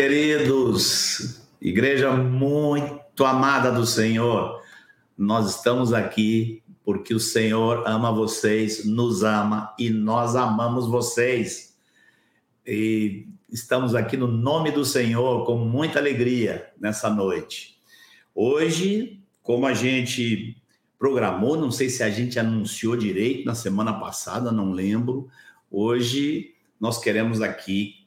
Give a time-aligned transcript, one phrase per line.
[0.00, 4.62] Queridos, igreja muito amada do Senhor,
[5.14, 11.76] nós estamos aqui porque o Senhor ama vocês, nos ama e nós amamos vocês.
[12.66, 17.78] E estamos aqui no nome do Senhor com muita alegria nessa noite.
[18.34, 20.56] Hoje, como a gente
[20.98, 25.28] programou, não sei se a gente anunciou direito na semana passada, não lembro.
[25.70, 27.99] Hoje nós queremos aqui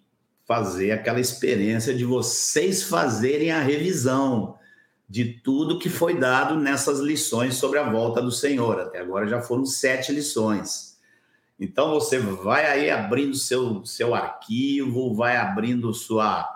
[0.53, 4.55] fazer aquela experiência de vocês fazerem a revisão
[5.09, 8.79] de tudo que foi dado nessas lições sobre a volta do Senhor.
[8.79, 10.99] Até agora já foram sete lições.
[11.59, 16.47] Então você vai aí abrindo seu, seu arquivo, vai abrindo sua,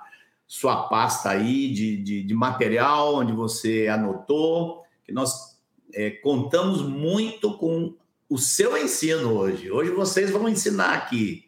[0.45, 5.57] sua pasta aí de, de, de material onde você anotou, que nós
[5.91, 7.95] é, contamos muito com
[8.29, 9.71] o seu ensino hoje.
[9.71, 11.45] Hoje vocês vão ensinar aqui.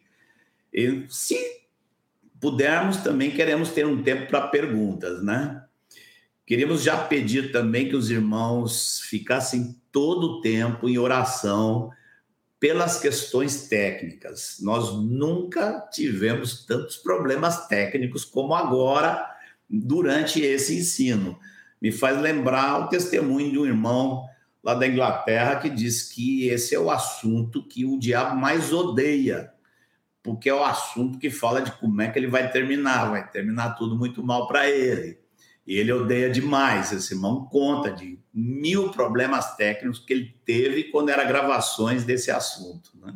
[0.72, 1.59] E se
[2.40, 5.62] pudermos, também queremos ter um tempo para perguntas, né?
[6.46, 11.90] Queríamos já pedir também que os irmãos ficassem todo o tempo em oração
[12.58, 14.58] pelas questões técnicas.
[14.60, 19.24] Nós nunca tivemos tantos problemas técnicos como agora
[19.68, 21.38] durante esse ensino.
[21.80, 24.24] Me faz lembrar o testemunho de um irmão
[24.62, 29.52] lá da Inglaterra que diz que esse é o assunto que o diabo mais odeia
[30.22, 33.74] porque é o assunto que fala de como é que ele vai terminar, vai terminar
[33.74, 35.18] tudo muito mal para ele.
[35.66, 36.92] E ele odeia demais.
[36.92, 42.90] Esse irmão conta de mil problemas técnicos que ele teve quando era gravações desse assunto.
[43.00, 43.14] Né?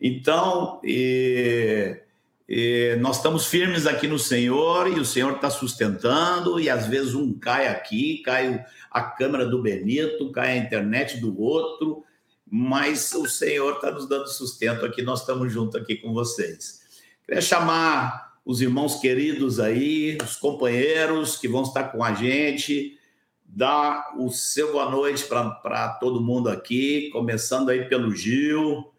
[0.00, 2.00] Então, e,
[2.48, 7.14] e nós estamos firmes aqui no Senhor e o Senhor está sustentando, e às vezes
[7.14, 12.04] um cai aqui, cai a câmera do Benito, cai a internet do outro,
[12.50, 16.80] mas o Senhor está nos dando sustento aqui, nós estamos juntos aqui com vocês.
[17.24, 22.98] Queria chamar os irmãos queridos aí, os companheiros que vão estar com a gente,
[23.44, 28.92] dar o seu boa noite para todo mundo aqui, começando aí pelo Gil.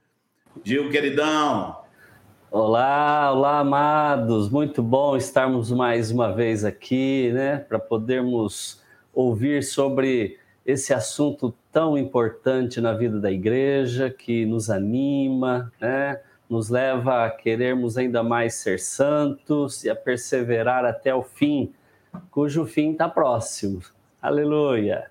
[0.64, 1.82] Gil, queridão.
[2.50, 4.50] Olá, olá, amados.
[4.50, 8.82] Muito bom estarmos mais uma vez aqui, né, para podermos
[9.14, 16.20] ouvir sobre esse assunto tão importante na vida da igreja, que nos anima, né?
[16.50, 21.74] nos leva a querermos ainda mais ser santos e a perseverar até o fim,
[22.30, 23.82] cujo fim está próximo.
[24.22, 25.10] Aleluia!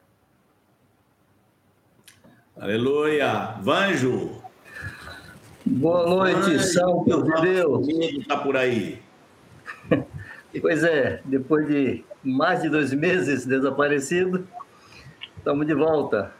[2.59, 3.55] Aleluia!
[3.62, 4.43] Vanjo!
[5.65, 7.88] Boa noite, santo de Deus!
[7.88, 9.00] Está por aí.
[10.61, 14.49] Pois é, depois de mais de dois meses desaparecido,
[15.40, 16.34] Estamos de volta.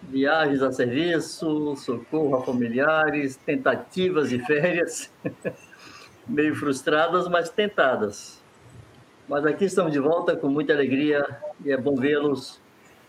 [0.00, 5.12] Viagens a serviço, socorro a familiares, tentativas de férias,
[6.28, 8.40] meio frustradas, mas tentadas.
[9.28, 12.60] Mas aqui estamos de volta com muita alegria e é bom vê-los.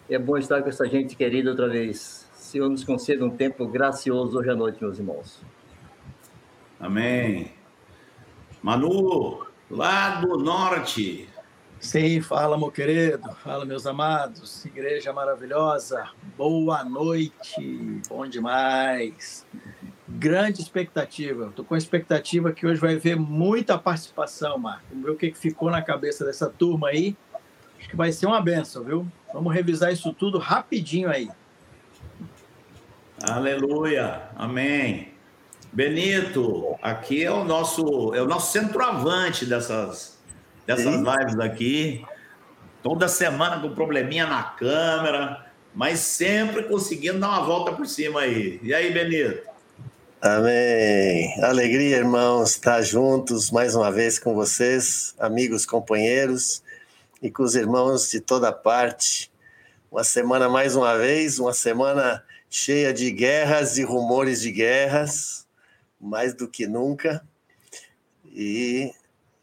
[0.09, 2.28] É bom estar com essa gente querida outra vez.
[2.34, 5.40] Senhor nos conceda um tempo gracioso hoje à noite, meus irmãos.
[6.80, 7.51] Amém.
[8.63, 11.30] Manu, lá do norte,
[11.84, 19.46] Sim, fala, meu querido, fala, meus amados, igreja maravilhosa, boa noite, bom demais.
[20.08, 24.86] Grande expectativa, estou com a expectativa que hoje vai ver muita participação, Marco.
[24.92, 27.18] Vamos ver o que ficou na cabeça dessa turma aí.
[27.78, 29.06] Acho que vai ser uma benção, viu?
[29.34, 31.30] Vamos revisar isso tudo rapidinho aí.
[33.22, 35.12] Aleluia, amém.
[35.72, 40.12] Benito, aqui é o nosso, é o nosso centroavante dessas
[40.66, 41.03] dessas Sim.
[41.03, 42.06] lives aqui.
[42.81, 48.59] Toda semana com probleminha na câmera, mas sempre conseguindo dar uma volta por cima aí.
[48.62, 49.47] E aí, Benito?
[50.22, 51.34] Amém.
[51.44, 56.63] Alegria, irmãos, estar juntos mais uma vez com vocês, amigos, companheiros
[57.22, 59.31] e com os irmãos de toda parte.
[59.91, 65.45] Uma semana mais uma vez, uma semana cheia de guerras e rumores de guerras,
[66.00, 67.22] mais do que nunca.
[68.25, 68.94] E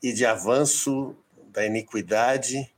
[0.02, 1.14] e de avanço
[1.52, 2.70] da iniquidade.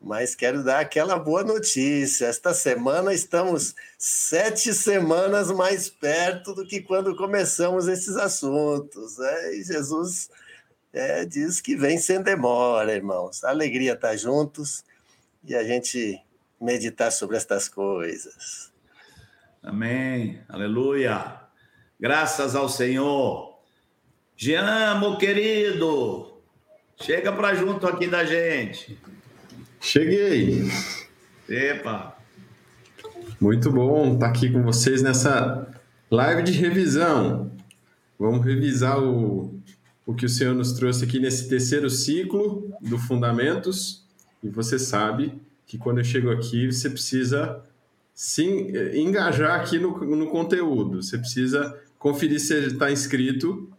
[0.00, 2.26] Mas quero dar aquela boa notícia.
[2.26, 9.16] Esta semana estamos sete semanas mais perto do que quando começamos esses assuntos.
[9.16, 9.56] Né?
[9.56, 10.28] E Jesus
[10.92, 13.42] é, diz que vem sem demora, irmãos.
[13.44, 14.84] Alegria estar juntos
[15.42, 16.20] e a gente
[16.60, 18.72] meditar sobre estas coisas.
[19.62, 20.42] Amém.
[20.48, 21.40] Aleluia.
[21.98, 23.58] Graças ao Senhor.
[24.36, 26.33] Jean, meu querido,
[27.04, 28.98] Chega para junto aqui da gente.
[29.78, 30.62] Cheguei.
[31.46, 32.16] Epa.
[33.38, 35.68] Muito bom estar aqui com vocês nessa
[36.10, 37.52] live de revisão.
[38.18, 39.60] Vamos revisar o,
[40.06, 44.08] o que o Senhor nos trouxe aqui nesse terceiro ciclo do Fundamentos.
[44.42, 47.62] E você sabe que quando eu chego aqui, você precisa
[48.14, 48.46] se
[48.94, 51.02] engajar aqui no, no conteúdo.
[51.02, 53.70] Você precisa conferir se está inscrito.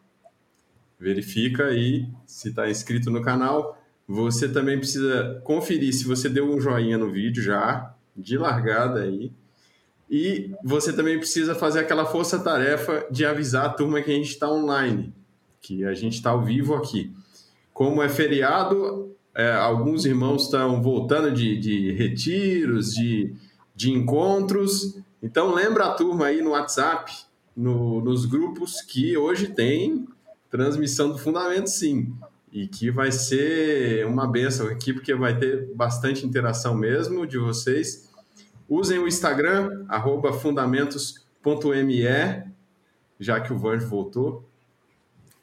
[0.99, 3.81] Verifica aí se está inscrito no canal.
[4.07, 9.31] Você também precisa conferir se você deu um joinha no vídeo já, de largada aí.
[10.09, 14.49] E você também precisa fazer aquela força-tarefa de avisar a turma que a gente está
[14.49, 15.13] online,
[15.61, 17.11] que a gente está ao vivo aqui.
[17.73, 23.35] Como é feriado, é, alguns irmãos estão voltando de, de retiros, de,
[23.75, 24.97] de encontros.
[25.21, 27.11] Então, lembra a turma aí no WhatsApp,
[27.57, 30.07] no, nos grupos, que hoje tem
[30.55, 32.13] transmissão do Fundamento, sim.
[32.51, 38.09] E que vai ser uma benção aqui, porque vai ter bastante interação mesmo de vocês.
[38.67, 39.85] Usem o Instagram,
[40.41, 42.03] fundamentos.me,
[43.19, 44.47] já que o Vanjo voltou.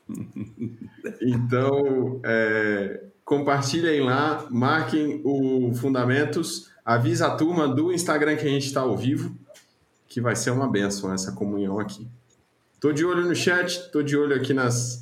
[1.21, 8.67] Então, é, compartilhem lá, marquem o Fundamentos, avisa a turma do Instagram que a gente
[8.67, 9.37] está ao vivo,
[10.09, 12.09] que vai ser uma benção essa comunhão aqui.
[12.75, 15.02] Estou de olho no chat, estou de olho aqui nas,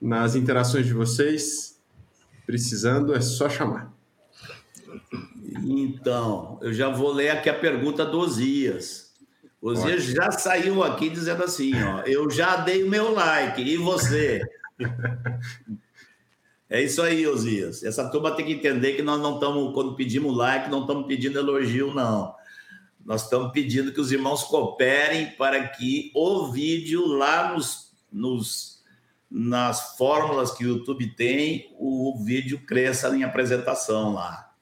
[0.00, 1.78] nas interações de vocês.
[2.46, 3.92] Precisando, é só chamar.
[5.62, 9.12] Então, eu já vou ler aqui a pergunta do Osias.
[9.60, 14.40] Osias já saiu aqui dizendo assim, ó, eu já dei o meu like, e você?
[16.70, 17.82] É isso aí, Osias.
[17.82, 21.38] Essa turma tem que entender que nós não estamos, quando pedimos like, não estamos pedindo
[21.38, 22.34] elogio, não.
[23.02, 28.77] Nós estamos pedindo que os irmãos cooperem para que o vídeo lá nos, nos
[29.30, 34.52] nas fórmulas que o YouTube tem, o vídeo cresça em apresentação lá.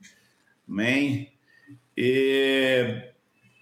[0.69, 1.33] Amém?
[1.97, 3.13] E,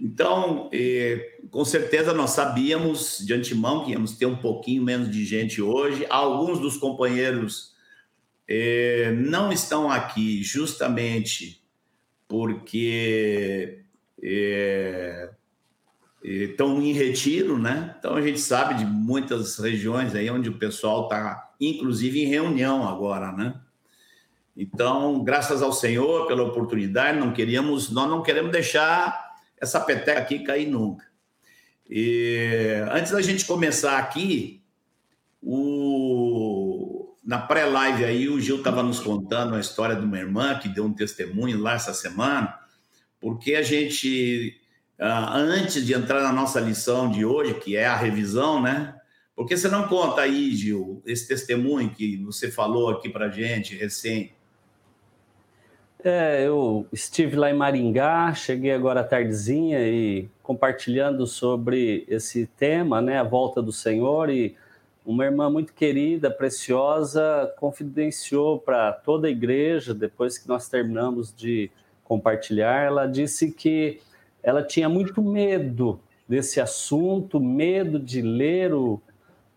[0.00, 5.24] então, e, com certeza nós sabíamos de antemão que íamos ter um pouquinho menos de
[5.24, 6.06] gente hoje.
[6.08, 7.74] Alguns dos companheiros
[8.48, 11.62] é, não estão aqui justamente
[12.26, 13.84] porque
[16.24, 17.94] estão em retiro, né?
[17.98, 22.88] Então a gente sabe de muitas regiões aí onde o pessoal está, inclusive em reunião
[22.88, 23.54] agora, né?
[24.56, 30.38] Então, graças ao Senhor pela oportunidade, não queríamos, nós não queremos deixar essa peteca aqui
[30.40, 31.04] cair nunca.
[31.90, 34.62] E, antes da gente começar aqui,
[35.42, 40.68] o na pré-live aí, o Gil estava nos contando a história de uma irmã que
[40.68, 42.58] deu um testemunho lá essa semana,
[43.18, 44.60] porque a gente,
[44.98, 48.94] antes de entrar na nossa lição de hoje, que é a revisão, né?
[49.34, 54.32] Porque você não conta aí, Gil, esse testemunho que você falou aqui para gente recém?
[56.04, 63.00] É, eu estive lá em Maringá, cheguei agora à tardezinha e compartilhando sobre esse tema,
[63.00, 64.54] né, a volta do Senhor e
[65.04, 71.70] uma irmã muito querida, preciosa, confidenciou para toda a igreja, depois que nós terminamos de
[72.04, 74.00] compartilhar, ela disse que
[74.44, 75.98] ela tinha muito medo
[76.28, 79.00] desse assunto, medo de ler o,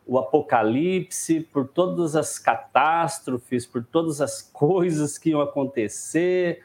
[0.06, 6.63] o Apocalipse, por todas as catástrofes, por todas as coisas que iam acontecer.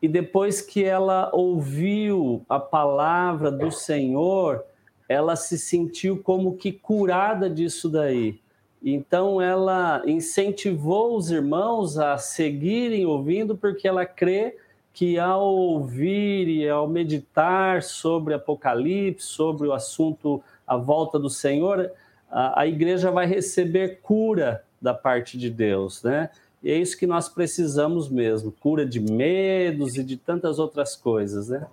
[0.00, 4.64] E depois que ela ouviu a palavra do Senhor,
[5.08, 8.40] ela se sentiu como que curada disso daí.
[8.80, 14.56] Então ela incentivou os irmãos a seguirem ouvindo, porque ela crê
[14.92, 21.90] que ao ouvir e ao meditar sobre Apocalipse, sobre o assunto a volta do Senhor,
[22.30, 26.30] a, a igreja vai receber cura da parte de Deus, né?
[26.62, 31.48] E é isso que nós precisamos mesmo, cura de medos e de tantas outras coisas,
[31.48, 31.66] né?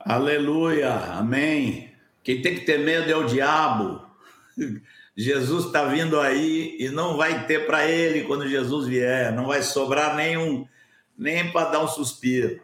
[0.00, 1.90] Aleluia, amém.
[2.22, 4.04] Quem tem que ter medo é o diabo.
[5.16, 9.62] Jesus está vindo aí e não vai ter para ele quando Jesus vier, não vai
[9.62, 10.66] sobrar nenhum,
[11.16, 12.60] nem para dar um suspiro.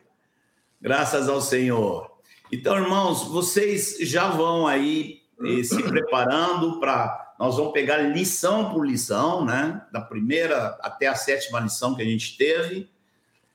[0.80, 2.10] Graças ao Senhor.
[2.50, 7.34] Então, irmãos, vocês já vão aí eh, se preparando para.
[7.38, 9.82] Nós vamos pegar lição por lição, né?
[9.90, 12.90] Da primeira até a sétima lição que a gente teve.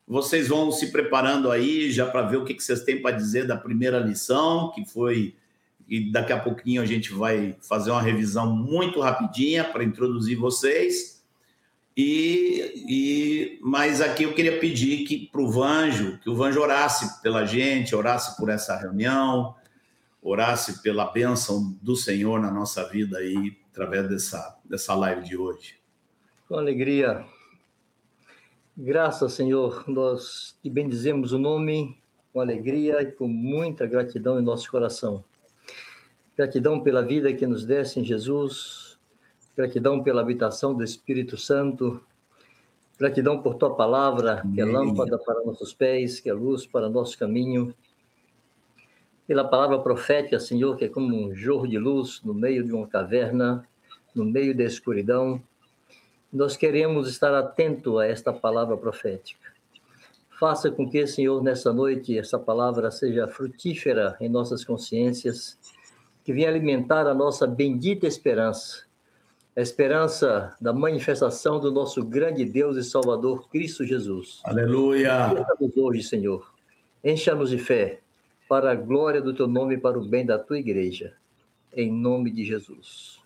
[0.08, 3.46] Vocês vão se preparando aí já para ver o que, que vocês têm para dizer
[3.46, 5.36] da primeira lição, que foi.
[5.88, 11.17] E daqui a pouquinho a gente vai fazer uma revisão muito rapidinha para introduzir vocês.
[11.98, 17.20] E, e mas aqui eu queria pedir que para o Vanjo, que o Vanjo orasse
[17.24, 19.56] pela gente, orasse por essa reunião,
[20.22, 25.76] orasse pela bênção do Senhor na nossa vida aí, através dessa, dessa live de hoje.
[26.48, 27.26] Com alegria.
[28.78, 31.98] Graças, Senhor, nós te bendizemos o nome
[32.32, 35.24] com alegria e com muita gratidão em nosso coração.
[36.38, 38.77] Gratidão pela vida que nos desse em Jesus,
[39.58, 42.00] Gratidão pela habitação do Espírito Santo.
[42.96, 47.18] Gratidão por tua palavra, que é lâmpada para nossos pés, que é luz para nosso
[47.18, 47.74] caminho.
[49.26, 52.86] Pela palavra profética, Senhor, que é como um jorro de luz no meio de uma
[52.86, 53.68] caverna,
[54.14, 55.42] no meio da escuridão.
[56.32, 59.52] Nós queremos estar atento a esta palavra profética.
[60.40, 65.58] Faça com que, Senhor, nessa noite, essa palavra seja frutífera em nossas consciências,
[66.24, 68.87] que venha alimentar a nossa bendita esperança,
[69.58, 74.40] a esperança da manifestação do nosso grande Deus e Salvador, Cristo Jesus.
[74.44, 75.32] Aleluia!
[75.32, 76.54] Encha-nos hoje, Senhor.
[77.04, 78.02] Encha-nos de fé,
[78.48, 81.14] para a glória do teu nome e para o bem da tua igreja.
[81.74, 83.18] Em nome de Jesus.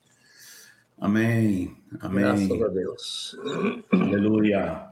[0.98, 1.76] Amém.
[2.00, 2.24] Amém.
[2.24, 3.38] Graças a Deus.
[3.92, 4.88] Aleluia.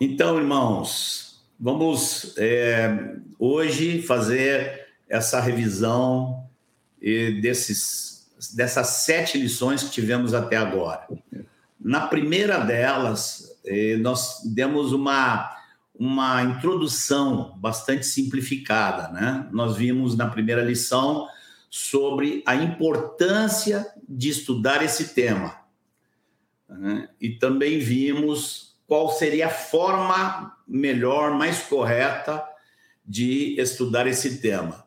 [0.00, 6.48] Então, irmãos, vamos é, hoje fazer essa revisão
[7.42, 8.09] desses,
[8.48, 11.06] dessas sete lições que tivemos até agora.
[11.78, 13.58] Na primeira delas,
[14.00, 15.50] nós demos uma,
[15.98, 19.48] uma introdução bastante simplificada, né?
[19.52, 21.26] Nós vimos na primeira lição
[21.70, 25.56] sobre a importância de estudar esse tema.
[26.68, 27.08] Né?
[27.20, 32.44] E também vimos qual seria a forma melhor, mais correta
[33.06, 34.84] de estudar esse tema.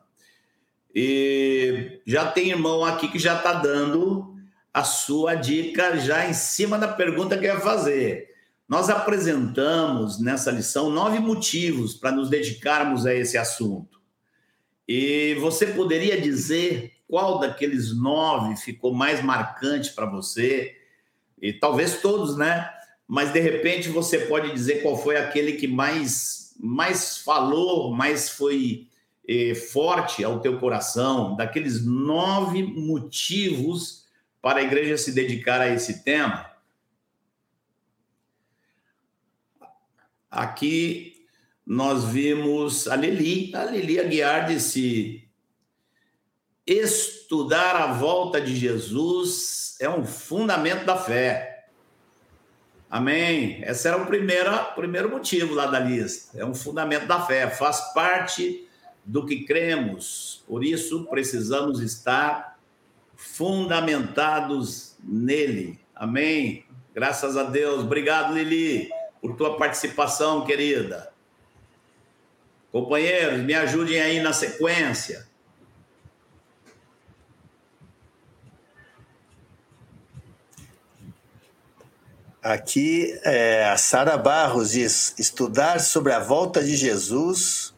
[0.94, 4.34] E já tem irmão aqui que já está dando
[4.72, 8.32] a sua dica já em cima da pergunta que eu ia fazer.
[8.68, 14.00] Nós apresentamos nessa lição nove motivos para nos dedicarmos a esse assunto.
[14.86, 20.76] E você poderia dizer qual daqueles nove ficou mais marcante para você?
[21.40, 22.70] E talvez todos, né?
[23.06, 28.88] mas de repente você pode dizer qual foi aquele que mais, mais falou, mais foi
[29.26, 34.04] eh, forte ao teu coração, daqueles nove motivos
[34.42, 36.50] para a igreja se dedicar a esse tema.
[40.30, 41.26] Aqui
[41.66, 45.26] nós vimos a Lili, a Lili Aguiar disse:
[46.66, 51.68] estudar a volta de Jesus é um fundamento da fé.
[52.90, 53.62] Amém.
[53.62, 56.38] Esse era o primeiro, primeiro motivo lá da lista.
[56.38, 58.63] É um fundamento da fé, faz parte
[59.04, 60.42] do que cremos.
[60.46, 62.58] Por isso, precisamos estar
[63.16, 65.78] fundamentados nele.
[65.94, 66.64] Amém.
[66.94, 67.82] Graças a Deus.
[67.82, 68.88] Obrigado, Lili,
[69.20, 71.12] por tua participação, querida.
[72.72, 75.26] Companheiros, me ajudem aí na sequência.
[82.42, 87.73] Aqui é, a Sara Barros diz: estudar sobre a volta de Jesus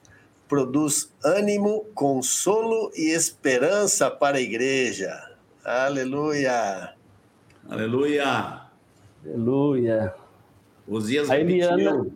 [0.48, 5.12] produz ânimo, consolo e esperança para a igreja.
[5.64, 6.94] Aleluia!
[7.68, 8.62] Aleluia!
[9.24, 10.14] Aleluia!
[10.88, 12.06] Osias a Eliana,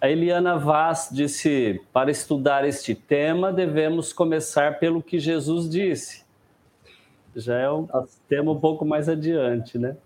[0.00, 6.24] a Eliana Vaz disse: para estudar este tema, devemos começar pelo que Jesus disse.
[7.34, 7.88] Já é um
[8.28, 9.96] tema um pouco mais adiante, né?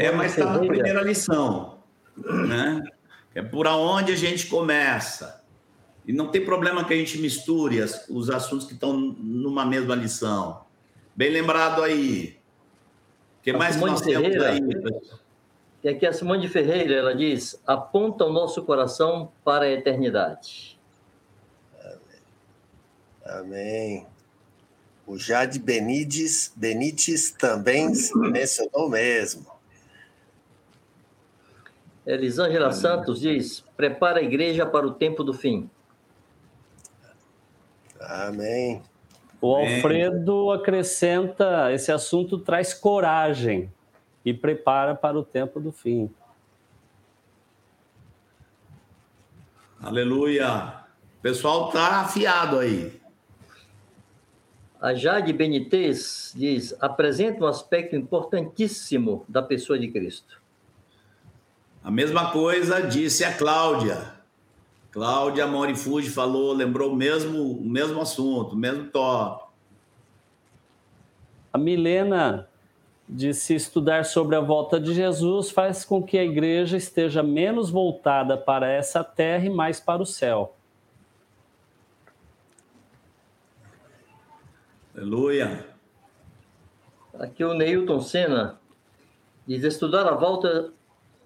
[0.00, 1.78] é, mas está na primeira lição,
[2.16, 2.82] né?
[3.34, 5.42] É por onde a gente começa.
[6.06, 9.94] E não tem problema que a gente misture as, os assuntos que estão numa mesma
[9.94, 10.64] lição.
[11.14, 12.38] Bem lembrado aí.
[13.38, 15.20] O que a mais Simone nós Ferreira, temos aí?
[15.84, 20.78] E aqui a Simone de Ferreira, ela diz, aponta o nosso coração para a eternidade.
[23.24, 24.06] Amém.
[25.06, 29.51] O Jade Benites, Benites também mencionou mesmo.
[32.06, 35.70] Elisângela Santos diz: prepara a igreja para o tempo do fim.
[38.00, 38.82] Amém.
[39.40, 43.72] O Alfredo acrescenta: esse assunto traz coragem
[44.24, 46.10] e prepara para o tempo do fim.
[49.80, 50.82] Aleluia.
[51.18, 53.00] O pessoal tá afiado aí.
[54.80, 60.41] A Jade Benitez diz: apresenta um aspecto importantíssimo da pessoa de Cristo.
[61.82, 64.12] A mesma coisa disse a Cláudia.
[64.92, 69.50] Cláudia Morifuji falou, lembrou o mesmo, o mesmo assunto, o mesmo tópico.
[71.52, 72.48] A Milena
[73.08, 78.36] disse estudar sobre a volta de Jesus faz com que a igreja esteja menos voltada
[78.36, 80.54] para essa terra e mais para o céu.
[84.94, 85.66] Aleluia.
[87.18, 88.60] Aqui o Neilton Senna
[89.46, 90.72] diz estudar a volta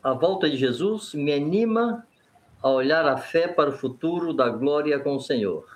[0.06, 2.06] a volta de Jesus me anima
[2.62, 5.68] a olhar a fé para o futuro da glória com o Senhor.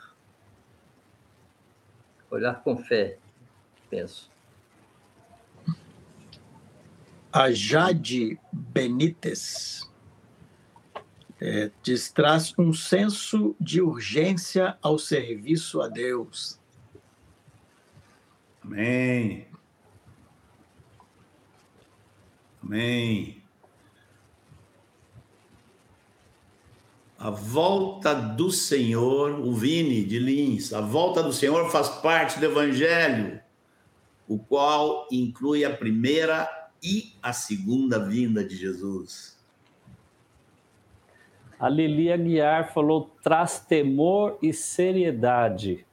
[2.31, 3.19] Olhar com fé,
[3.91, 4.31] penso.
[7.33, 9.91] A Jade Benítez
[11.41, 16.57] é, diz, traz um senso de urgência ao serviço a Deus.
[18.63, 19.49] Amém.
[22.63, 23.40] Amém.
[27.21, 32.47] A volta do Senhor, o Vini de Lins, a volta do Senhor faz parte do
[32.47, 33.39] Evangelho,
[34.27, 36.49] o qual inclui a primeira
[36.83, 39.39] e a segunda vinda de Jesus.
[41.59, 45.85] A Lili Aguiar falou: traz temor e seriedade.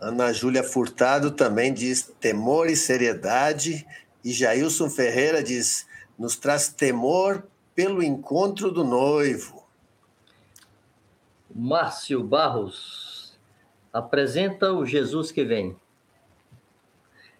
[0.00, 3.86] Ana Júlia Furtado também diz temor e seriedade.
[4.24, 5.86] E Jailson Ferreira diz:
[6.18, 9.64] nos traz temor pelo encontro do noivo.
[11.54, 13.38] Márcio Barros
[13.92, 15.76] apresenta o Jesus que vem.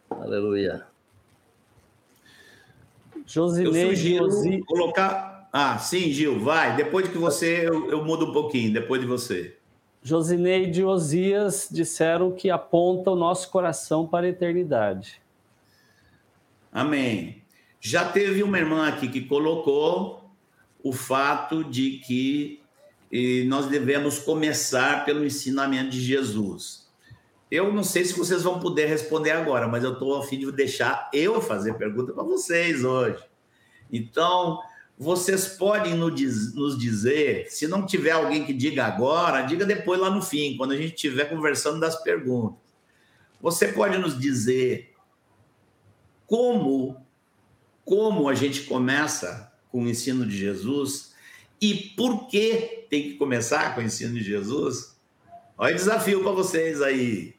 [0.09, 0.87] Aleluia.
[3.27, 4.63] Josinei Josi...
[4.65, 5.49] colocar.
[5.53, 6.77] Ah, sim, Gil, vai.
[6.77, 9.57] Depois que você, eu, eu mudo um pouquinho, depois de você.
[10.03, 15.21] Josineide e Osias disseram que aponta o nosso coração para a eternidade.
[16.73, 17.43] Amém.
[17.81, 20.31] Já teve uma irmã aqui que colocou
[20.83, 22.61] o fato de que
[23.47, 26.87] nós devemos começar pelo ensinamento de Jesus.
[27.51, 30.53] Eu não sei se vocês vão poder responder agora, mas eu estou a fim de
[30.53, 33.25] deixar eu fazer pergunta para vocês hoje.
[33.91, 34.61] Então,
[34.99, 40.21] vocês podem nos dizer, se não tiver alguém que diga agora, diga depois lá no
[40.21, 42.59] fim, quando a gente estiver conversando das perguntas.
[43.41, 44.93] Você pode nos dizer
[46.27, 47.07] como
[47.89, 51.15] como a gente começa com o ensino de Jesus
[51.59, 54.95] e por que tem que começar com o ensino de Jesus?
[55.57, 57.35] Olha o desafio para vocês aí.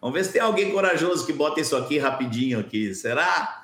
[0.00, 2.92] Vamos ver se tem alguém corajoso que bota isso aqui rapidinho aqui.
[2.96, 3.60] Será?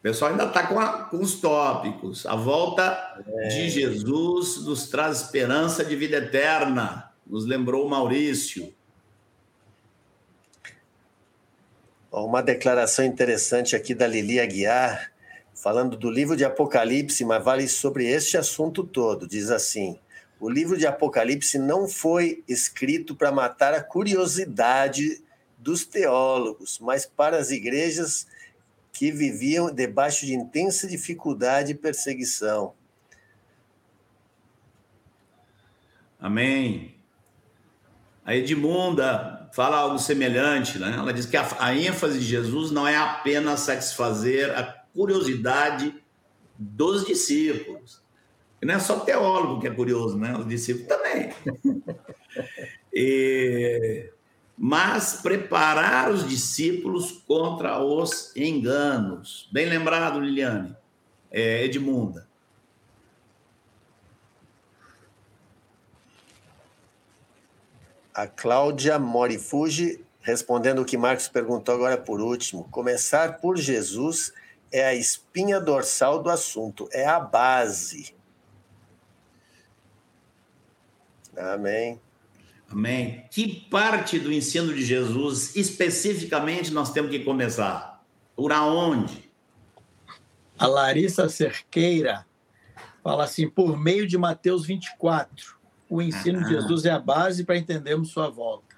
[0.00, 0.76] pessoal ainda está com,
[1.10, 2.24] com, os tópicos.
[2.26, 3.48] A volta é.
[3.48, 8.72] de Jesus nos traz esperança de vida eterna, nos lembrou o Maurício.
[12.10, 15.12] Uma declaração interessante aqui da Lili Aguiar,
[15.54, 19.26] falando do livro de Apocalipse, mas vale sobre este assunto todo.
[19.26, 19.98] Diz assim:
[20.40, 25.22] o livro de Apocalipse não foi escrito para matar a curiosidade
[25.58, 28.26] dos teólogos, mas para as igrejas
[28.92, 32.72] que viviam debaixo de intensa dificuldade e perseguição.
[36.18, 36.95] Amém.
[38.26, 40.96] A Edmunda fala algo semelhante, né?
[40.98, 45.94] Ela diz que a, a ênfase de Jesus não é apenas satisfazer a curiosidade
[46.58, 48.02] dos discípulos.
[48.60, 50.36] E não é só teólogo que é curioso, né?
[50.36, 51.32] Os discípulos também.
[52.92, 54.10] e
[54.58, 59.48] mas preparar os discípulos contra os enganos.
[59.52, 60.74] Bem lembrado, Liliane,
[61.30, 62.25] é, Edmunda.
[68.16, 74.32] A Cláudia Morifuji, respondendo o que Marcos perguntou agora por último, começar por Jesus
[74.72, 78.14] é a espinha dorsal do assunto, é a base.
[81.36, 82.00] Amém.
[82.70, 83.26] Amém.
[83.30, 88.02] Que parte do ensino de Jesus especificamente nós temos que começar?
[88.34, 89.30] Por aonde?
[90.58, 92.26] A Larissa Cerqueira
[93.04, 95.54] fala assim: por meio de Mateus 24,
[95.88, 98.76] o ensino de Jesus é a base para entendermos sua volta.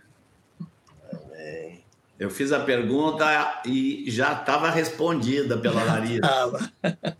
[1.12, 1.84] Amém.
[2.18, 6.72] Eu fiz a pergunta e já estava respondida pela Larissa.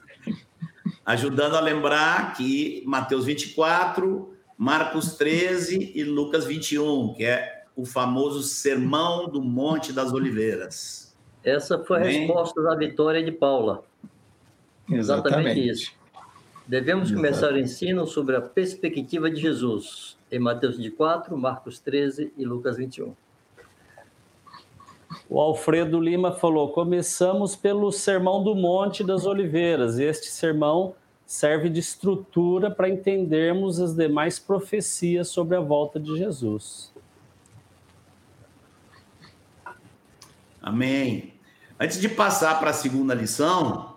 [1.06, 8.42] Ajudando a lembrar que Mateus 24 Marcos 13 e Lucas 21, que é o famoso
[8.42, 11.16] Sermão do Monte das Oliveiras.
[11.44, 12.26] Essa foi a Amém?
[12.26, 13.84] resposta da vitória de Paula.
[14.90, 15.92] Exatamente, Exatamente isso.
[16.68, 22.44] Devemos começar o ensino sobre a perspectiva de Jesus, em Mateus 24, Marcos 13 e
[22.44, 23.16] Lucas 21.
[25.30, 29.98] O Alfredo Lima falou: começamos pelo Sermão do Monte das Oliveiras.
[29.98, 36.92] Este sermão serve de estrutura para entendermos as demais profecias sobre a volta de Jesus.
[40.60, 41.32] Amém.
[41.80, 43.96] Antes de passar para a segunda lição,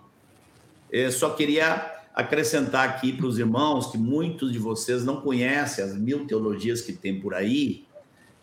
[0.90, 5.96] eu só queria acrescentar aqui para os irmãos que muitos de vocês não conhecem as
[5.96, 7.86] mil teologias que tem por aí,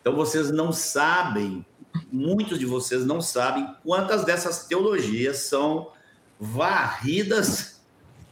[0.00, 1.64] então vocês não sabem,
[2.10, 5.92] muitos de vocês não sabem quantas dessas teologias são
[6.38, 7.80] varridas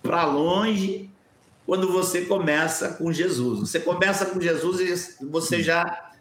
[0.02, 1.10] para longe
[1.66, 3.60] quando você começa com Jesus.
[3.60, 6.12] Você começa com Jesus e você já,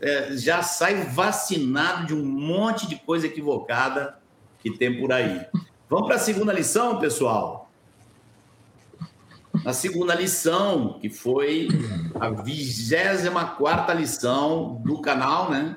[0.00, 4.18] é, já sai vacinado de um monte de coisa equivocada
[4.58, 5.46] que tem por aí.
[5.88, 7.65] Vamos para a segunda lição, pessoal?
[9.64, 11.68] Na segunda lição, que foi
[12.18, 15.76] a 24 lição do canal, né?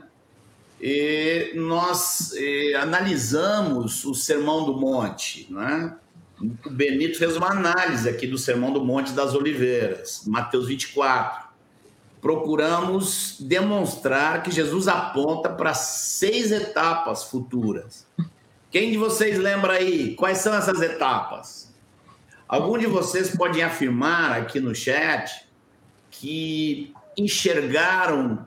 [0.82, 5.96] E nós e, analisamos o Sermão do Monte, né?
[6.42, 11.50] O Benito fez uma análise aqui do Sermão do Monte das Oliveiras, Mateus 24.
[12.22, 18.08] Procuramos demonstrar que Jesus aponta para seis etapas futuras.
[18.72, 21.74] Quem de vocês lembra aí quais são essas etapas?
[22.50, 25.48] Algum de vocês podem afirmar aqui no chat
[26.10, 28.44] que enxergaram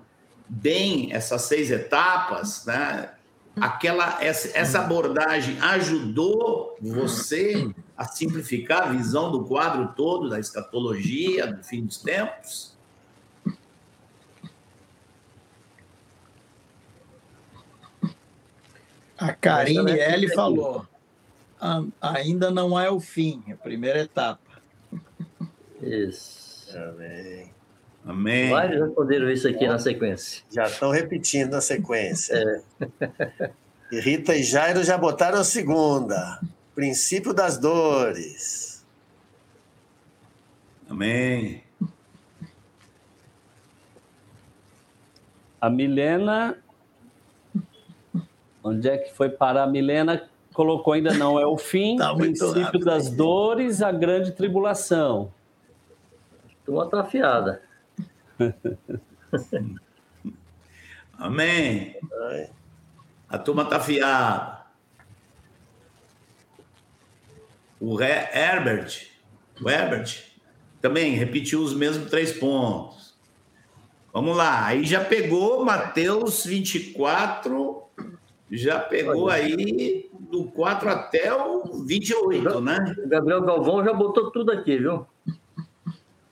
[0.49, 3.11] bem essas seis etapas, né?
[3.61, 11.47] Aquela essa, essa abordagem ajudou você a simplificar a visão do quadro todo da escatologia,
[11.47, 12.77] do fim dos tempos?
[19.17, 20.92] A Karine L falou:
[22.01, 24.41] ainda não é o fim, é a primeira etapa.
[25.81, 26.77] Isso.
[26.77, 27.51] Amém.
[28.05, 28.51] Amém.
[28.51, 30.43] Vários responderam isso aqui na sequência.
[30.51, 32.35] Já estão repetindo na sequência.
[32.35, 33.51] É.
[33.93, 36.41] E Rita e Jairo já botaram a segunda.
[36.75, 38.85] Princípio das dores.
[40.89, 41.63] Amém.
[45.61, 46.59] A Milena.
[48.65, 50.29] Onde é que foi parar a Milena?
[50.53, 53.15] Colocou ainda não é o fim, Tá princípio rápido das aí.
[53.17, 55.33] dores, a grande tribulação.
[56.65, 57.63] Turma tá afiada.
[61.19, 61.97] Amém.
[63.29, 64.63] A turma tá afiada.
[67.81, 69.09] O Re- Herbert,
[69.61, 70.23] o Herbert
[70.81, 73.15] também repetiu os mesmos três pontos.
[74.13, 77.83] Vamos lá, aí já pegou Mateus 24,
[78.51, 82.97] já pegou aí do 4 até o 28, né?
[83.05, 85.07] O Gabriel Galvão já botou tudo aqui, viu?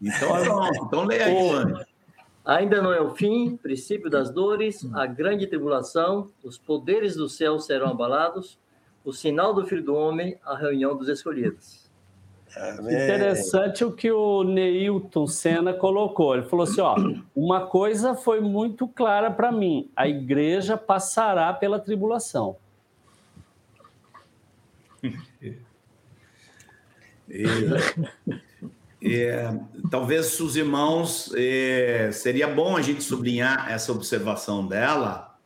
[0.01, 1.87] Então, então leia aí.
[2.43, 7.59] Ainda não é o fim, princípio das dores, a grande tribulação, os poderes do céu
[7.61, 8.59] serão abalados,
[9.05, 11.91] o sinal do Filho do Homem, a reunião dos escolhidos.
[12.57, 12.95] amém.
[12.95, 16.35] Interessante o que o Neilton Senna colocou.
[16.35, 16.97] Ele falou assim: ó,
[17.37, 22.57] uma coisa foi muito clara para mim: a igreja passará pela tribulação.
[29.03, 29.31] E,
[29.91, 31.33] talvez os irmãos
[32.13, 35.39] seria bom a gente sublinhar essa observação dela,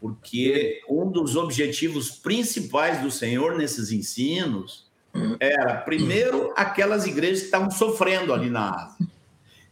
[0.00, 4.86] porque um dos objetivos principais do Senhor nesses ensinos
[5.40, 9.08] era, primeiro, aquelas igrejas que estavam sofrendo ali na Ásia.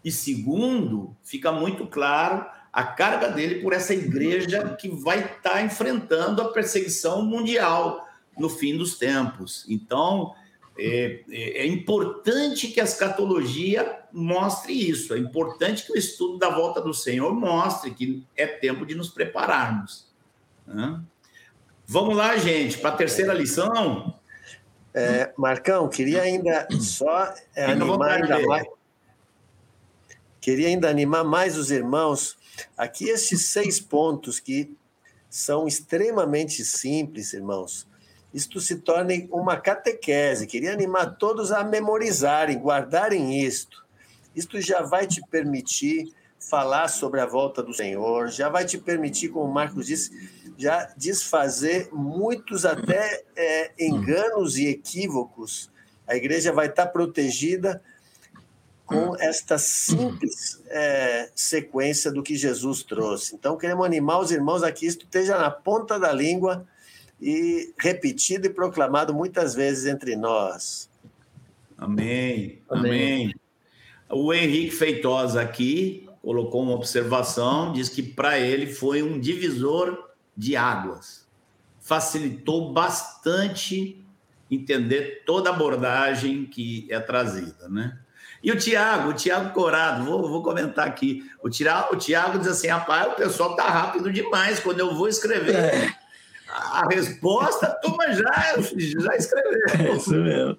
[0.05, 6.43] E segundo, fica muito claro a carga dele por essa igreja que vai estar enfrentando
[6.43, 8.06] a perseguição mundial
[8.39, 9.65] no fim dos tempos.
[9.69, 10.35] Então,
[10.79, 15.15] é, é, é importante que a escatologia mostre isso.
[15.15, 19.09] É importante que o estudo da volta do Senhor mostre que é tempo de nos
[19.09, 20.07] prepararmos.
[20.67, 21.01] né?
[21.87, 24.15] Vamos lá, gente, para a terceira lição.
[24.93, 28.67] É, Marcão, queria ainda só é, animar ainda mais.
[30.41, 32.37] Queria ainda animar mais os irmãos.
[32.77, 34.75] Aqui esses seis pontos que
[35.29, 37.87] são extremamente simples, irmãos.
[38.37, 40.47] Isto se torne uma catequese.
[40.47, 43.83] Queria animar todos a memorizarem, guardarem isto.
[44.35, 49.31] Isto já vai te permitir falar sobre a volta do Senhor, já vai te permitir,
[49.31, 50.11] como o Marcos disse,
[50.59, 55.71] já desfazer muitos até é, enganos e equívocos.
[56.07, 57.83] A igreja vai estar protegida
[58.85, 63.35] com esta simples é, sequência do que Jesus trouxe.
[63.35, 66.67] Então, queremos animar os irmãos a que isto esteja na ponta da língua
[67.21, 70.91] e repetido e proclamado muitas vezes entre nós.
[71.77, 72.63] Amém.
[72.69, 72.91] Amém.
[72.93, 73.35] Amém.
[74.09, 80.57] O Henrique Feitosa aqui colocou uma observação, diz que para ele foi um divisor de
[80.57, 81.27] águas.
[81.81, 84.05] Facilitou bastante
[84.51, 87.99] entender toda a abordagem que é trazida, né?
[88.43, 91.29] E o Tiago, o Tiago Corado, vou, vou comentar aqui.
[91.43, 94.61] O Tiago, o Tiago diz assim: rapaz, o pessoal tá rápido demais.
[94.61, 96.06] Quando eu vou escrever a
[96.49, 98.55] a resposta, a turma já,
[99.01, 99.61] já escreveu.
[99.79, 100.59] É isso mesmo.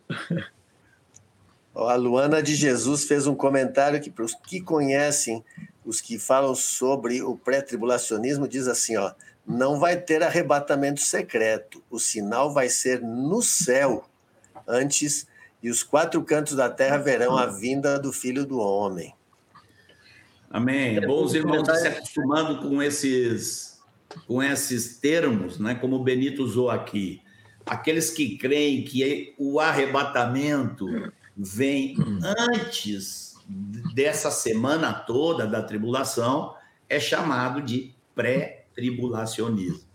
[1.76, 5.44] A Luana de Jesus fez um comentário que, para os que conhecem,
[5.86, 9.14] os que falam sobre o pré-tribulacionismo, diz assim: ó,
[9.46, 14.06] não vai ter arrebatamento secreto, o sinal vai ser no céu
[14.68, 15.28] antes
[15.64, 19.16] e os quatro cantos da terra verão a vinda do Filho do Homem.
[20.50, 20.98] Amém.
[20.98, 23.67] É bom os irmãos se acostumando com esses,
[24.26, 25.76] com esses termos, né?
[25.76, 27.22] como o Benito usou aqui.
[27.66, 30.88] Aqueles que creem que o arrebatamento
[31.36, 33.36] vem antes
[33.94, 36.56] dessa semana toda da tribulação,
[36.90, 39.88] é chamado de pré-tribulacionismo.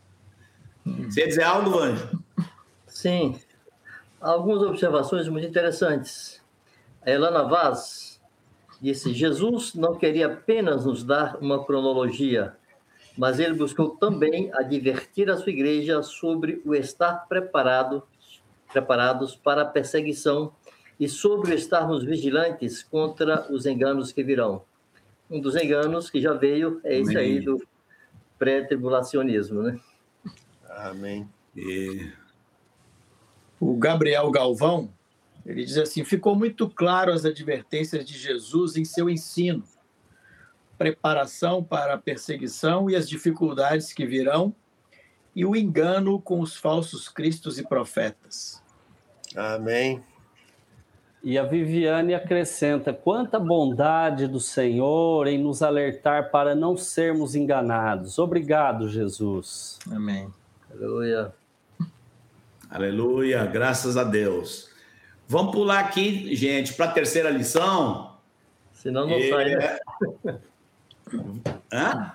[0.84, 2.22] Você dizer algo, Anjo?
[2.86, 3.38] Sim.
[4.20, 6.40] Algumas observações muito interessantes.
[7.04, 8.20] A Elana Vaz
[8.80, 12.56] disse: Jesus não queria apenas nos dar uma cronologia,
[13.16, 18.02] mas ele buscou também advertir a sua igreja sobre o estar preparado,
[18.72, 20.52] preparados para a perseguição
[20.98, 24.64] e sobre estarmos vigilantes contra os enganos que virão.
[25.30, 27.62] Um dos enganos que já veio é esse aí do
[28.38, 29.80] pré-tribulacionismo, né?
[30.68, 31.28] Amém.
[31.56, 32.10] E...
[33.60, 34.92] O Gabriel Galvão,
[35.46, 39.62] ele diz assim: ficou muito claro as advertências de Jesus em seu ensino,
[40.82, 44.52] preparação para a perseguição e as dificuldades que virão,
[45.34, 48.60] e o engano com os falsos cristos e profetas.
[49.36, 50.02] Amém.
[51.22, 58.18] E a Viviane acrescenta: quanta bondade do Senhor em nos alertar para não sermos enganados.
[58.18, 59.78] Obrigado, Jesus.
[59.88, 60.28] Amém.
[60.68, 61.32] Aleluia.
[62.68, 64.68] Aleluia, graças a Deus.
[65.28, 68.16] Vamos pular aqui, gente, para a terceira lição.
[68.72, 69.30] Senão não e...
[69.30, 69.78] sai, né?
[71.72, 72.12] Hã?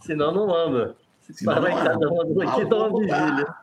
[0.00, 0.96] Senão não anda.
[1.20, 2.24] Se parar em cada uma
[2.66, 3.54] dá uma vigília.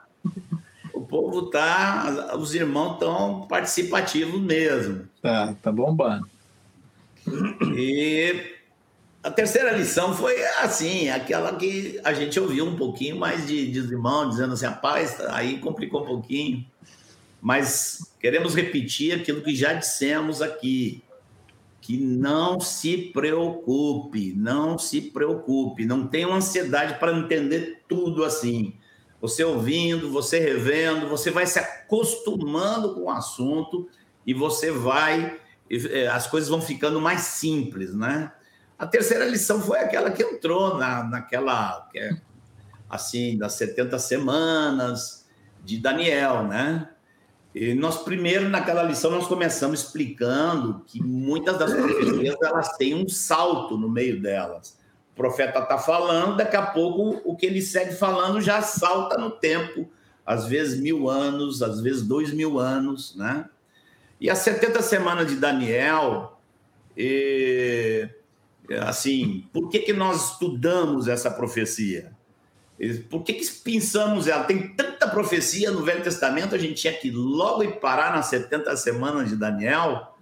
[0.94, 5.08] O povo tá, os irmãos estão participativos mesmo.
[5.22, 6.28] Tá, tá bombando.
[7.76, 8.58] E
[9.22, 13.80] a terceira lição foi assim, aquela que a gente ouviu um pouquinho mais de, de
[13.80, 16.66] irmãos dizendo assim, rapaz, aí complicou um pouquinho.
[17.42, 21.04] Mas queremos repetir aquilo que já dissemos aqui,
[21.88, 28.76] que não se preocupe, não se preocupe, não tenha ansiedade para entender tudo assim.
[29.22, 33.88] Você ouvindo, você revendo, você vai se acostumando com o assunto
[34.26, 35.40] e você vai,
[35.72, 38.34] eh, as coisas vão ficando mais simples, né?
[38.78, 42.18] A terceira lição foi aquela que entrou na, naquela, é,
[42.90, 45.26] assim, das 70 semanas
[45.64, 46.90] de Daniel, né?
[47.60, 53.10] E nós primeiro, naquela lição, nós começamos explicando que muitas das profecias, elas têm um
[53.10, 54.78] salto no meio delas.
[55.14, 59.32] O profeta está falando, daqui a pouco o que ele segue falando já salta no
[59.32, 59.90] tempo,
[60.24, 63.50] às vezes mil anos, às vezes dois mil anos, né?
[64.22, 66.40] E as 70 semanas de Daniel,
[66.96, 68.08] e
[68.82, 72.16] assim, por que, que nós estudamos essa profecia?
[73.10, 74.44] Por que, que pensamos ela?
[74.44, 78.76] Tem tanta profecia no Velho Testamento, a gente tinha que logo ir parar nas 70
[78.78, 80.16] semanas de Daniel.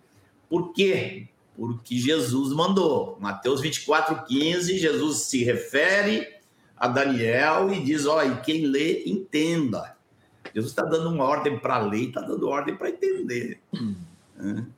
[0.49, 1.27] Por quê?
[1.57, 3.17] Porque Jesus mandou.
[3.19, 6.27] Mateus 24, 15, Jesus se refere
[6.77, 9.95] a Daniel e diz: Ó, e quem lê, entenda.
[10.53, 13.59] Jesus está dando uma ordem para ler, está dando ordem para entender.
[13.73, 13.95] Hum.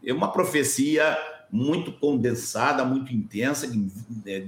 [0.04, 1.18] É uma profecia
[1.52, 3.88] muito condensada, muito intensa, de,
[4.26, 4.44] é,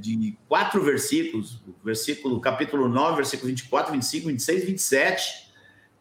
[0.47, 5.49] quatro versículos, versículo, capítulo 9, versículo 24, 25, 26, 27.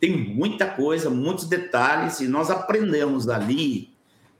[0.00, 3.92] Tem muita coisa, muitos detalhes, e nós aprendemos ali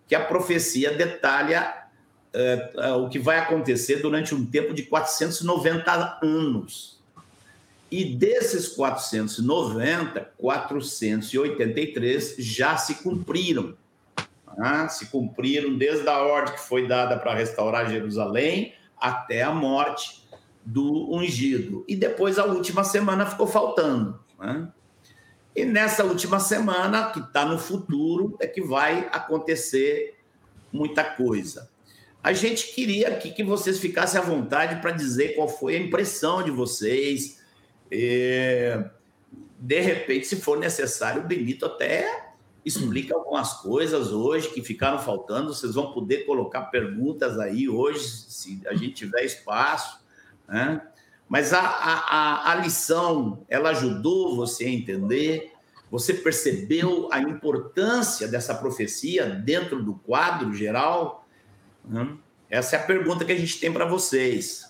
[0.07, 1.88] que a profecia detalha
[2.33, 6.99] é, é o que vai acontecer durante um tempo de 490 anos.
[7.90, 13.75] E desses 490, 483 já se cumpriram
[14.59, 20.29] né, se cumpriram desde a ordem que foi dada para restaurar Jerusalém até a morte
[20.64, 21.85] do ungido.
[21.87, 24.18] E depois a última semana ficou faltando.
[24.37, 24.68] Né?
[25.55, 30.18] E nessa última semana, que está no futuro, é que vai acontecer
[30.73, 31.71] muita coisa.
[32.23, 36.42] A gente queria aqui que vocês ficassem à vontade para dizer qual foi a impressão
[36.42, 37.40] de vocês.
[37.90, 38.77] E,
[39.59, 42.28] de repente, se for necessário, o Benito até
[42.64, 45.55] explica algumas coisas hoje que ficaram faltando.
[45.55, 50.01] Vocês vão poder colocar perguntas aí hoje, se a gente tiver espaço,
[50.47, 50.83] né?
[51.29, 55.53] Mas a, a, a lição, ela ajudou você a entender?
[55.90, 61.27] Você percebeu a importância dessa profecia dentro do quadro geral?
[62.49, 64.67] Essa é a pergunta que a gente tem para vocês.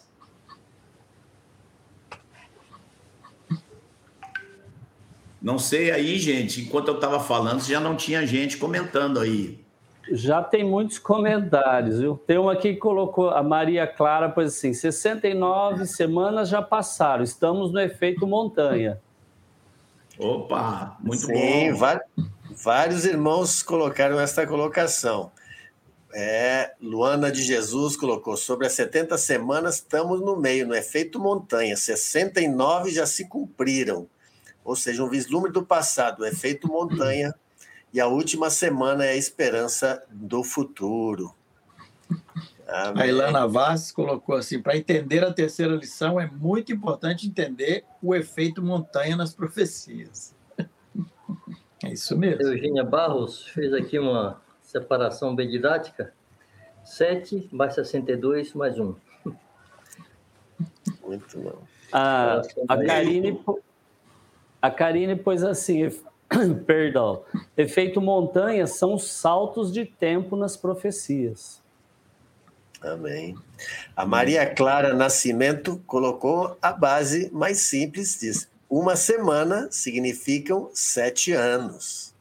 [5.49, 9.59] Não sei aí, gente, enquanto eu estava falando, já não tinha gente comentando aí.
[10.13, 12.21] Já tem muitos comentários, viu?
[12.27, 17.73] Tem uma aqui que colocou, a Maria Clara, pois assim, 69 semanas já passaram, estamos
[17.73, 19.01] no efeito montanha.
[20.19, 21.79] Opa, muito Sim, bom.
[21.79, 22.05] Vários,
[22.63, 25.33] vários irmãos colocaram esta colocação.
[26.13, 31.75] É, Luana de Jesus colocou: sobre as 70 semanas, estamos no meio, no efeito montanha.
[31.75, 34.07] 69 já se cumpriram.
[34.69, 37.35] Ou seja, um vislumbre do passado, o efeito montanha.
[37.91, 41.35] E a última semana é a esperança do futuro.
[42.69, 43.03] Amém.
[43.03, 48.15] A Ilana Vaz colocou assim: para entender a terceira lição, é muito importante entender o
[48.15, 50.35] efeito montanha nas profecias.
[51.85, 52.43] É isso mesmo.
[52.43, 56.13] Eugênia Barros fez aqui uma separação bem didática.
[56.83, 58.97] 7 mais 62 mais 1.
[61.07, 61.63] Muito bom.
[61.93, 63.41] A, a, Karine,
[64.61, 65.89] a Karine pôs assim:
[66.67, 67.23] perdão,
[67.57, 71.63] efeito montanha são os saltos de tempo nas profecias.
[72.81, 73.37] Amém.
[73.97, 82.15] A Maria Clara Nascimento colocou a base mais simples, diz: uma semana significam sete anos.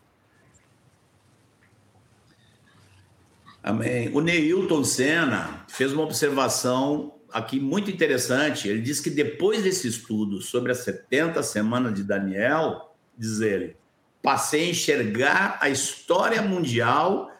[3.62, 4.10] Amém.
[4.16, 8.68] O Neilton Senna fez uma observação aqui muito interessante.
[8.68, 13.78] Ele diz que depois desse estudo sobre as 70 semanas de Daniel, diz ele,
[14.24, 17.32] passei a enxergar a história mundial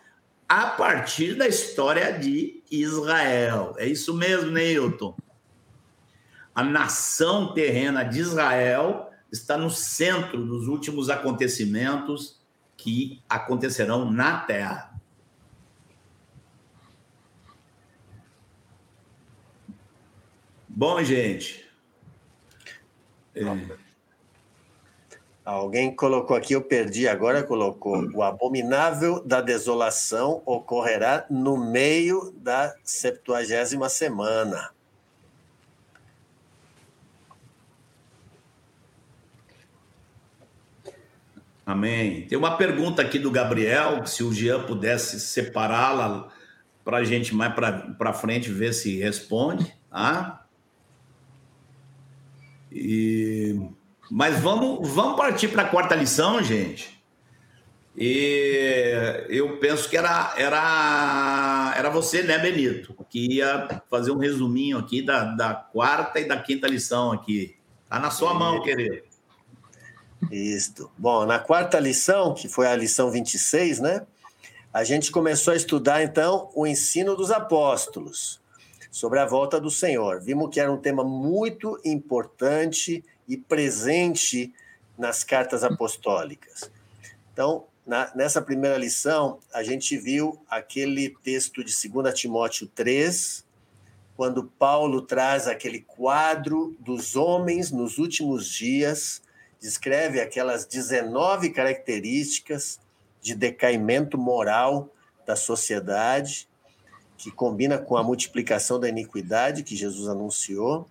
[0.48, 3.74] a partir da história de Israel.
[3.78, 5.16] É isso mesmo, Neilton.
[6.54, 12.40] A nação terrena de Israel está no centro dos últimos acontecimentos
[12.78, 14.87] que acontecerão na terra.
[20.80, 21.68] Bom, gente.
[23.34, 23.42] É...
[25.44, 32.76] Alguém colocou aqui, eu perdi agora, colocou: o abominável da desolação ocorrerá no meio da
[32.84, 34.70] septuagésima semana.
[41.66, 42.28] Amém.
[42.28, 46.32] Tem uma pergunta aqui do Gabriel, se o Jean pudesse separá-la
[46.86, 47.52] para a gente mais
[47.98, 50.47] para frente ver se responde, tá?
[52.72, 53.60] E
[54.10, 56.98] mas vamos, vamos partir para a quarta lição, gente.
[57.96, 64.78] E eu penso que era, era, era você, né, Benito, que ia fazer um resuminho
[64.78, 67.56] aqui da, da quarta e da quinta lição aqui.
[67.90, 69.02] Tá na sua mão, querido.
[70.32, 70.92] Isso.
[70.98, 74.06] Bom, na quarta lição, que foi a lição 26, né?
[74.72, 78.40] A gente começou a estudar, então, o ensino dos apóstolos
[78.92, 80.22] sobre a volta do Senhor.
[80.22, 84.54] Vimos que era um tema muito importante e presente
[84.98, 86.72] nas cartas apostólicas.
[87.34, 93.46] Então, na, nessa primeira lição, a gente viu aquele texto de 2 Timóteo 3,
[94.16, 99.22] quando Paulo traz aquele quadro dos homens nos últimos dias,
[99.62, 102.80] descreve aquelas 19 características
[103.22, 104.90] de decaimento moral
[105.26, 106.48] da sociedade,
[107.18, 110.88] que combina com a multiplicação da iniquidade que Jesus anunciou.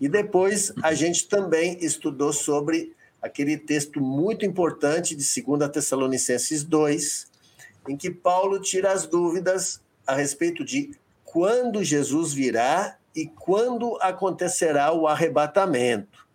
[0.00, 7.28] E depois a gente também estudou sobre aquele texto muito importante de 2 Tessalonicenses 2,
[7.88, 10.92] em que Paulo tira as dúvidas a respeito de
[11.24, 16.26] quando Jesus virá e quando acontecerá o arrebatamento.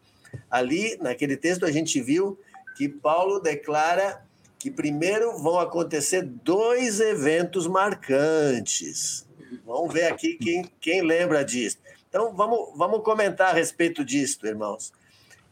[0.50, 2.38] Ali, naquele texto, a gente viu
[2.78, 4.24] que Paulo declara
[4.60, 9.25] que primeiro vão acontecer dois eventos marcantes.
[9.66, 11.78] Vamos ver aqui quem, quem lembra disso.
[12.10, 14.94] Então, vamos, vamos comentar a respeito disso, irmãos.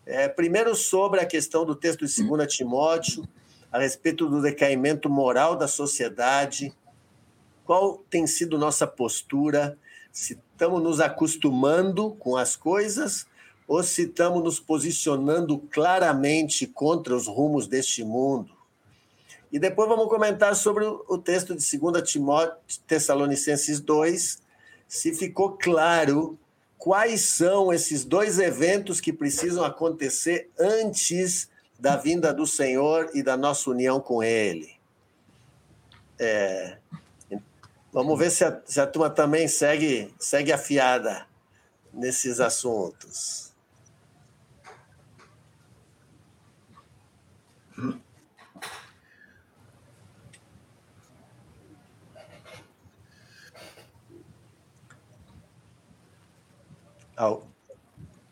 [0.05, 3.27] É, primeiro, sobre a questão do texto de 2 Timóteo,
[3.71, 6.73] a respeito do decaimento moral da sociedade.
[7.65, 9.77] Qual tem sido nossa postura?
[10.11, 13.25] Se estamos nos acostumando com as coisas
[13.67, 18.62] ou se estamos nos posicionando claramente contra os rumos deste mundo?
[19.53, 24.41] E depois vamos comentar sobre o texto de 2 Timóteo, Tessalonicenses 2,
[24.87, 26.39] se ficou claro
[26.75, 31.47] quais são esses dois eventos que precisam acontecer antes
[31.79, 34.73] da vinda do Senhor e da nossa união com Ele.
[36.17, 36.77] É,
[37.91, 41.27] vamos ver se a, se a turma também segue, segue afiada
[41.93, 43.42] nesses assuntos.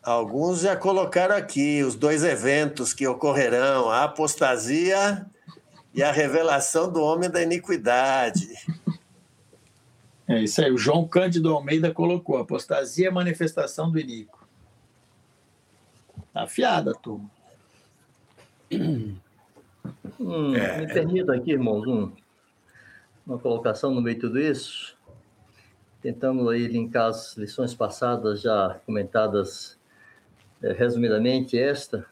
[0.04, 5.26] Alguns já colocaram aqui os dois eventos que ocorrerão: a apostasia
[5.94, 8.48] e a revelação do homem da iniquidade.
[10.28, 10.72] É isso aí.
[10.72, 14.48] O João Cândido Almeida colocou: apostasia é manifestação do iníquo.
[16.34, 17.30] Tá afiada, turma.
[20.20, 20.78] Hum, é.
[20.80, 22.12] Me permita aqui, irmãos, um,
[23.26, 24.96] uma colocação no meio de tudo isso.
[26.02, 29.78] Tentando aí linkar as lições passadas já comentadas
[30.62, 32.06] é, resumidamente esta,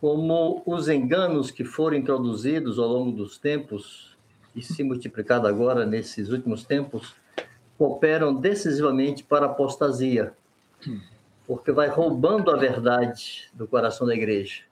[0.00, 4.16] como os enganos que foram introduzidos ao longo dos tempos
[4.54, 7.14] e se multiplicado agora nesses últimos tempos,
[7.76, 10.32] cooperam decisivamente para a apostasia,
[11.46, 14.62] porque vai roubando a verdade do coração da igreja,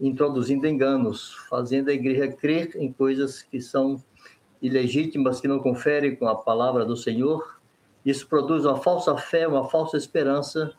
[0.00, 4.02] introduzindo enganos, fazendo a igreja crer em coisas que são
[4.60, 7.60] ilegítimas, que não conferem com a palavra do Senhor.
[8.04, 10.72] Isso produz uma falsa fé, uma falsa esperança,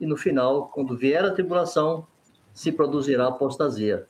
[0.00, 2.06] e no final, quando vier a tribulação,
[2.52, 4.06] se produzirá apostasia.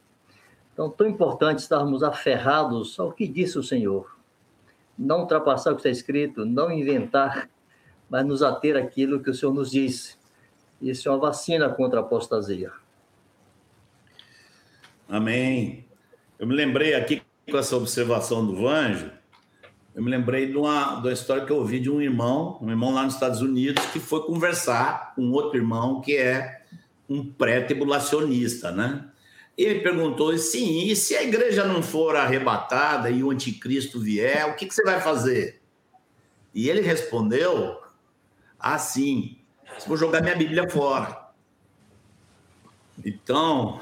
[0.72, 4.18] Então, tão importante estarmos aferrados ao que disse o Senhor.
[4.98, 7.48] Não ultrapassar o que está escrito, não inventar,
[8.08, 10.16] mas nos ater àquilo que o Senhor nos disse.
[10.80, 12.72] Isso é uma vacina contra a apostasia.
[15.08, 15.86] Amém.
[16.38, 19.11] Eu me lembrei aqui com essa observação do Vanjo,
[19.95, 22.68] eu me lembrei de uma, de uma história que eu ouvi de um irmão, um
[22.68, 26.62] irmão lá nos Estados Unidos, que foi conversar com outro irmão que é
[27.09, 29.09] um pré-tribulacionista, né?
[29.57, 34.57] Ele perguntou, sim, e se a igreja não for arrebatada e o anticristo vier, o
[34.57, 35.61] que, que você vai fazer?
[36.53, 37.80] E ele respondeu
[38.59, 39.38] assim,
[39.86, 41.28] vou jogar minha Bíblia fora.
[43.05, 43.80] Então,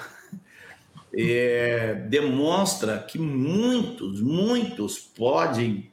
[1.15, 5.91] é, demonstra que muitos, muitos podem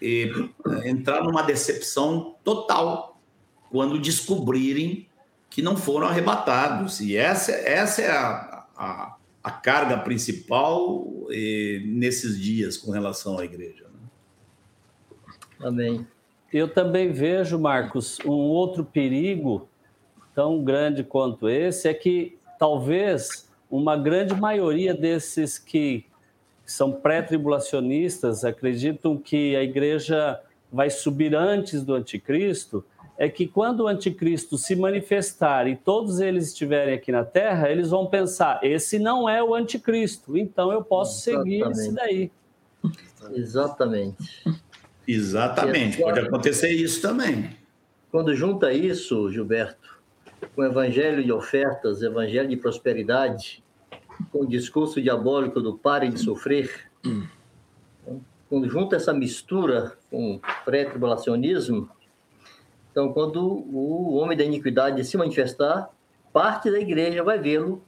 [0.00, 0.30] é,
[0.84, 3.20] entrar numa decepção total
[3.70, 5.06] quando descobrirem
[5.48, 7.00] que não foram arrebatados.
[7.00, 13.44] E essa, essa é a, a, a carga principal eh, nesses dias com relação à
[13.44, 13.84] igreja.
[13.84, 14.08] Né?
[15.60, 16.06] Amém.
[16.52, 19.68] Eu também vejo, Marcos, um outro perigo
[20.34, 26.04] tão grande quanto esse é que talvez uma grande maioria desses que
[26.66, 30.40] são pré-tribulacionistas acreditam que a igreja
[30.72, 32.84] vai subir antes do anticristo
[33.18, 37.90] é que quando o anticristo se manifestar e todos eles estiverem aqui na Terra, eles
[37.90, 41.58] vão pensar: esse não é o anticristo, então eu posso Exatamente.
[41.58, 42.30] seguir esse daí.
[43.34, 44.42] Exatamente.
[45.06, 47.50] Exatamente, pode acontecer isso também.
[48.10, 49.89] Quando junta isso, Gilberto,
[50.54, 53.62] com evangelho de ofertas, evangelho de prosperidade,
[54.32, 56.90] com o discurso diabólico do pare de sofrer,
[58.48, 61.88] quando junta essa mistura com o pré-tribulacionismo,
[62.90, 65.90] então, quando o homem da iniquidade se manifestar,
[66.32, 67.82] parte da igreja vai vê-lo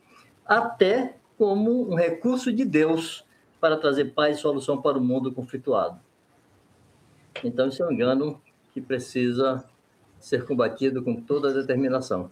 [0.47, 3.25] até como um recurso de Deus
[3.61, 5.99] para trazer paz e solução para o mundo conflituado.
[7.43, 8.41] Então, isso é um engano
[8.73, 9.65] que precisa
[10.23, 12.31] ser combatido com toda a determinação.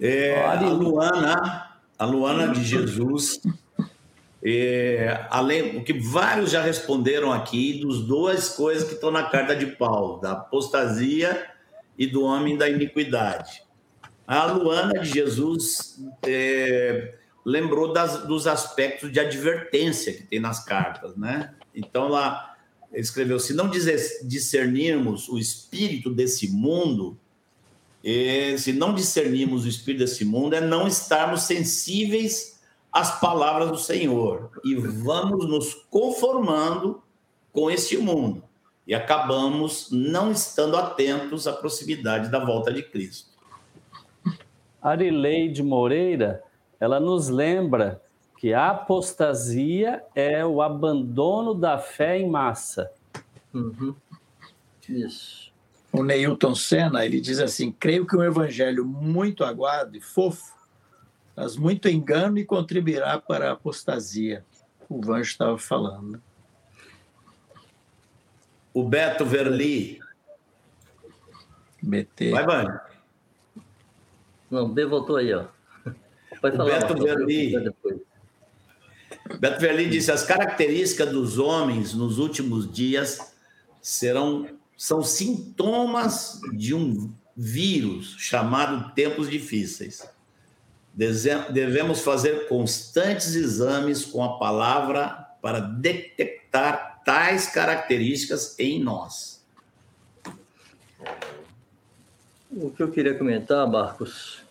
[0.00, 3.40] É, a Luana, a Luana de Jesus
[4.44, 9.54] é, além, o que vários já responderam aqui dos duas coisas que estão na carta
[9.54, 11.46] de Paulo, da apostasia
[11.96, 13.62] e do homem da iniquidade.
[14.26, 21.16] A Luana de Jesus é, lembrou das, dos aspectos de advertência que tem nas cartas,
[21.16, 21.54] né?
[21.72, 22.51] Então lá
[23.00, 27.18] escreveu: se não discernirmos o espírito desse mundo,
[28.04, 32.60] é, se não discernirmos o espírito desse mundo, é não estarmos sensíveis
[32.92, 37.02] as palavras do Senhor e vamos nos conformando
[37.52, 38.42] com este mundo
[38.86, 43.30] e acabamos não estando atentos à proximidade da volta de Cristo.
[44.80, 46.42] Arileide Moreira,
[46.80, 48.02] ela nos lembra
[48.42, 52.90] que a apostasia é o abandono da fé em massa.
[53.54, 53.94] Uhum.
[54.88, 55.52] Isso.
[55.92, 60.58] O Neilton Senna, ele diz assim, creio que um evangelho muito aguado e fofo
[61.36, 64.44] traz muito engano e contribuirá para a apostasia.
[64.88, 66.20] O Vanjo estava falando.
[68.74, 70.00] O Beto Verli.
[71.80, 72.32] BT.
[72.32, 72.80] Vai, Vanjo.
[74.50, 75.44] Não, B voltou aí, ó.
[76.40, 77.72] Pode falar, o Beto Verli.
[79.38, 83.32] Beto Verli disse: as características dos homens nos últimos dias
[83.80, 84.46] serão
[84.76, 90.04] são sintomas de um vírus chamado tempos difíceis.
[90.92, 99.42] Devemos fazer constantes exames com a palavra para detectar tais características em nós.
[102.50, 104.42] O que eu queria comentar, Marcos,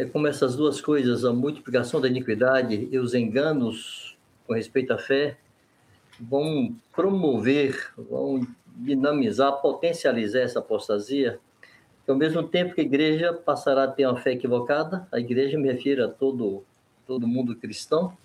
[0.00, 4.98] é como essas duas coisas, a multiplicação da iniquidade e os enganos com respeito à
[4.98, 5.36] fé,
[6.18, 8.46] vão promover, vão
[8.76, 11.38] dinamizar, potencializar essa apostasia
[12.10, 15.70] ao mesmo tempo que a igreja passará a ter uma fé equivocada, a igreja me
[15.70, 16.64] refiro a todo,
[17.06, 18.16] todo mundo cristão.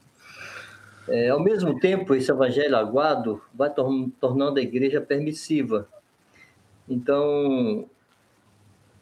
[1.08, 5.88] É, ao mesmo tempo, esse evangelho aguado vai tor tornando a igreja permissiva.
[6.90, 7.86] Então,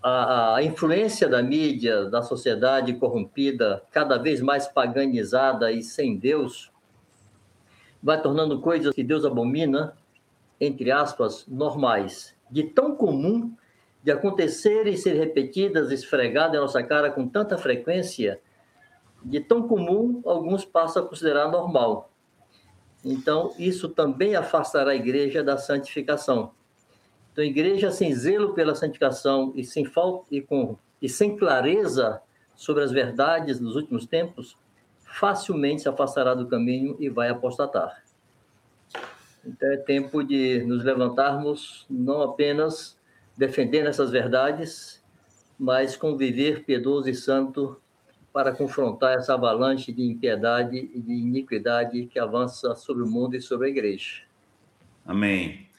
[0.04, 6.70] a, a, influência da mídia, da sociedade corrompida, cada vez mais paganizada e sem Deus,
[8.01, 9.95] vai tornando coisas que Deus abomina,
[10.60, 13.56] entre aspas, normais, de tão comum
[14.04, 18.41] de acontecer e ser repetidas, esfregadas em nossa cara com tanta frequência,
[19.24, 22.10] de tão comum, alguns passam a considerar normal.
[23.06, 26.51] Então, isso também afastará a igreja da santificação.
[27.34, 32.22] Então, a igreja sem zelo pela santificação e sem falta e com e sem clareza
[32.56, 34.56] sobre as verdades dos últimos tempos,
[35.02, 38.02] facilmente se afastará do caminho e vai apostatar.
[39.46, 42.98] Então é tempo de nos levantarmos, não apenas
[43.38, 45.04] defendendo essas verdades,
[45.60, 47.78] mas conviver piedoso e santo
[48.32, 53.42] para confrontar essa avalanche de impiedade e de iniquidade que avança sobre o mundo e
[53.42, 54.22] sobre a igreja.
[55.06, 55.73] Amém.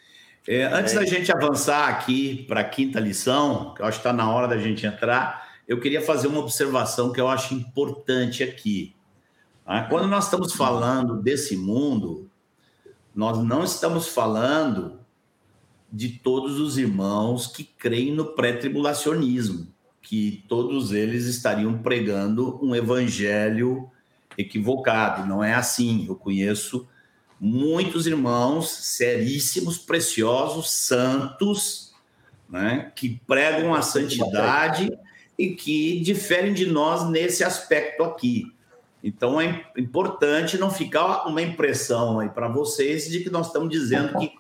[0.46, 4.12] É, antes da gente avançar aqui para a quinta lição, que eu acho que está
[4.12, 8.94] na hora da gente entrar, eu queria fazer uma observação que eu acho importante aqui.
[9.64, 9.84] Tá?
[9.84, 12.30] Quando nós estamos falando desse mundo,
[13.14, 15.00] nós não estamos falando
[15.90, 19.68] de todos os irmãos que creem no pré-tribulacionismo,
[20.02, 23.88] que todos eles estariam pregando um evangelho
[24.36, 25.26] equivocado.
[25.26, 26.04] Não é assim.
[26.06, 26.86] Eu conheço
[27.40, 31.92] muitos irmãos seríssimos, preciosos, santos,
[32.48, 34.96] né, que pregam a santidade
[35.38, 38.52] e que diferem de nós nesse aspecto aqui.
[39.02, 44.18] Então é importante não ficar uma impressão aí para vocês de que nós estamos dizendo
[44.18, 44.32] que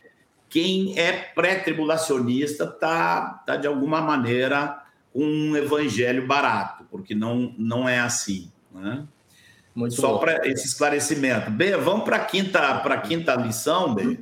[0.48, 4.82] quem é pré-tribulacionista está tá, de alguma maneira
[5.14, 8.50] um evangelho barato, porque não, não é assim.
[8.72, 9.04] Né?
[9.74, 11.50] Muito Só para esse esclarecimento.
[11.50, 14.20] B, vamos para a quinta, quinta lição, B?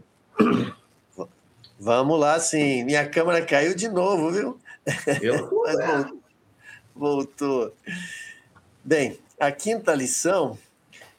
[1.79, 2.85] Vamos lá, sim.
[2.85, 4.61] Minha câmera caiu de novo, viu?
[5.21, 5.51] Eu
[6.95, 7.75] voltou.
[8.83, 10.59] Bem, a quinta lição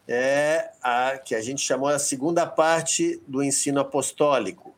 [0.08, 4.74] é a que a gente chamou a segunda parte do ensino apostólico.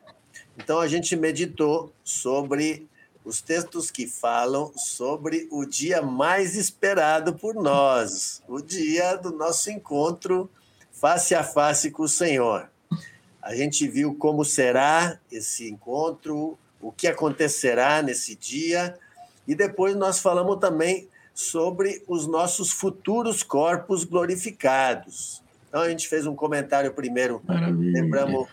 [0.58, 2.88] Então a gente meditou sobre
[3.26, 9.71] os textos que falam sobre o dia mais esperado por nós, o dia do nosso
[9.71, 10.49] encontro
[10.91, 12.69] face a face com o Senhor.
[13.41, 18.97] A gente viu como será esse encontro, o que acontecerá nesse dia,
[19.47, 25.43] e depois nós falamos também sobre os nossos futuros corpos glorificados.
[25.67, 28.01] Então a gente fez um comentário primeiro, Maravilha.
[28.01, 28.47] lembramos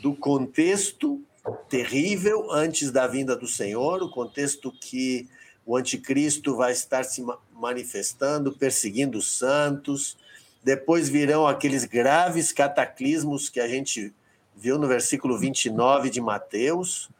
[0.00, 1.20] do contexto
[1.68, 5.28] terrível antes da vinda do Senhor, o contexto que
[5.64, 10.16] o anticristo vai estar se manifestando, perseguindo os santos.
[10.64, 14.12] Depois virão aqueles graves cataclismos que a gente
[14.56, 17.10] viu no versículo 29 de Mateus.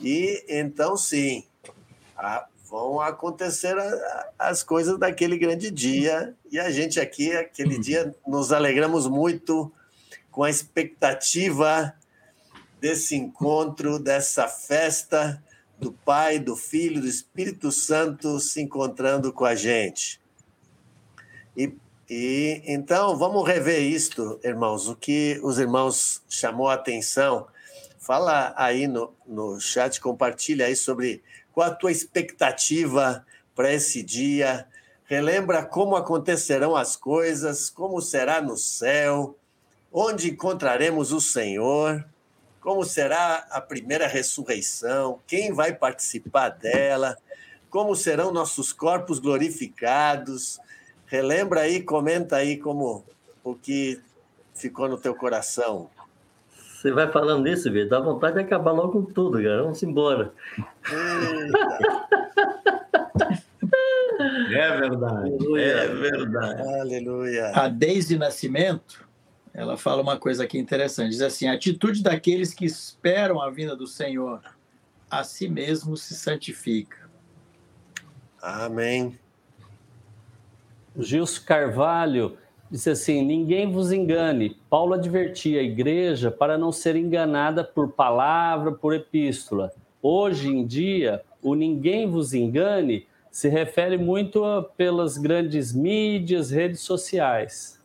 [0.00, 1.44] E então, sim,
[2.68, 3.76] vão acontecer
[4.38, 6.34] as coisas daquele grande dia.
[6.50, 9.72] E a gente aqui, aquele dia, nos alegramos muito
[10.30, 11.94] com a expectativa
[12.86, 15.42] desse encontro, dessa festa
[15.76, 20.20] do Pai, do Filho, do Espírito Santo se encontrando com a gente.
[21.56, 21.74] E,
[22.08, 27.48] e então vamos rever isto, irmãos, o que os irmãos chamou a atenção.
[27.98, 34.64] Fala aí no, no chat, compartilha aí sobre qual a tua expectativa para esse dia.
[35.06, 39.36] Relembra como acontecerão as coisas, como será no céu,
[39.92, 42.06] onde encontraremos o Senhor
[42.66, 47.16] como será a primeira ressurreição, quem vai participar dela,
[47.70, 50.58] como serão nossos corpos glorificados.
[51.06, 53.04] Relembra aí, comenta aí como
[53.44, 54.00] o que
[54.52, 55.88] ficou no teu coração.
[56.50, 59.62] Você vai falando nisso, Vitor, dá vontade de acabar logo com tudo, cara.
[59.62, 60.32] Vamos embora.
[64.50, 65.30] É verdade.
[65.30, 65.64] Aleluia.
[65.64, 66.62] É verdade.
[66.80, 67.52] Aleluia.
[67.54, 69.05] A desde nascimento
[69.56, 71.12] ela fala uma coisa aqui interessante.
[71.12, 74.42] Diz assim: a atitude daqueles que esperam a vinda do Senhor
[75.10, 77.08] a si mesmo se santifica.
[78.42, 79.18] Amém.
[80.94, 82.36] O Gilson Carvalho
[82.70, 84.58] disse assim: ninguém vos engane.
[84.68, 89.72] Paulo advertia a igreja para não ser enganada por palavra, por epístola.
[90.02, 96.80] Hoje em dia, o ninguém vos engane se refere muito a, pelas grandes mídias, redes
[96.80, 97.75] sociais.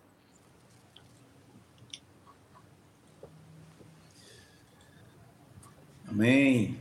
[6.12, 6.78] Amém.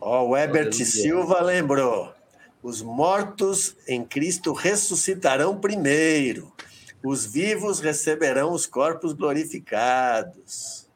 [0.00, 2.14] Ó, oh, o Herbert Silva lembrou.
[2.62, 6.52] Os mortos em Cristo ressuscitarão primeiro,
[7.02, 10.86] os vivos receberão os corpos glorificados.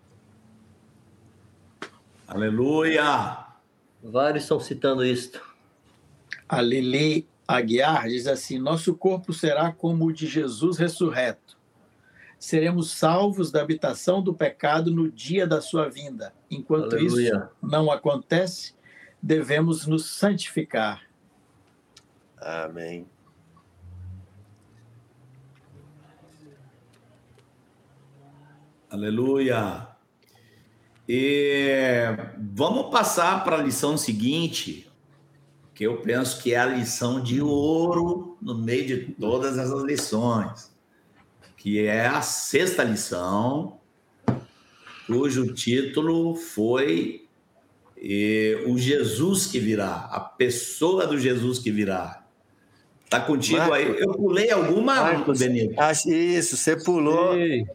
[2.26, 3.46] Aleluia!
[4.02, 5.42] Vários estão citando isto.
[6.48, 11.49] A Lili Aguiar diz assim: Nosso corpo será como o de Jesus ressurreto.
[12.40, 16.32] Seremos salvos da habitação do pecado no dia da sua vinda.
[16.50, 17.28] Enquanto Aleluia.
[17.28, 18.74] isso não acontece,
[19.22, 21.02] devemos nos santificar.
[22.38, 23.06] Amém.
[28.88, 29.86] Aleluia!
[31.06, 32.06] E
[32.54, 34.90] vamos passar para a lição seguinte,
[35.74, 40.69] que eu penso que é a lição de ouro no meio de todas essas lições,
[41.60, 43.78] que é a sexta lição,
[45.06, 47.26] cujo título foi
[48.02, 52.24] eh, O Jesus que virá, a pessoa do Jesus que virá.
[53.10, 53.76] Tá contigo Marcos.
[53.76, 54.00] aí?
[54.00, 55.78] Eu pulei alguma, Marcos, Benito?
[55.78, 57.66] Acho- Isso, você pulou Ei,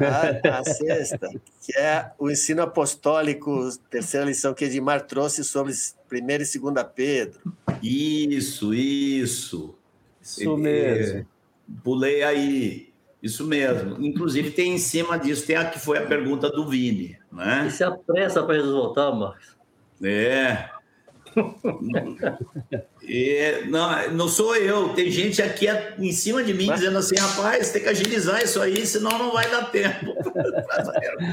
[0.00, 1.28] a, a sexta,
[1.66, 5.74] que é o ensino apostólico, terceira lição que Edmar trouxe sobre
[6.08, 7.40] primeira e segunda Pedro.
[7.82, 9.74] Isso, isso.
[10.22, 11.26] isso mesmo.
[11.82, 12.93] Pulei aí.
[13.24, 13.96] Isso mesmo.
[14.04, 17.70] Inclusive, tem em cima disso, tem a que foi a pergunta do Vini, E né?
[17.70, 19.56] se apressa para Jesus voltar, Marcos.
[20.02, 20.68] É.
[23.06, 24.90] É, não, não sou eu.
[24.90, 25.66] Tem gente aqui
[25.98, 29.32] em cima de mim Mas- dizendo assim, rapaz, tem que agilizar isso aí, senão não
[29.32, 30.14] vai dar tempo.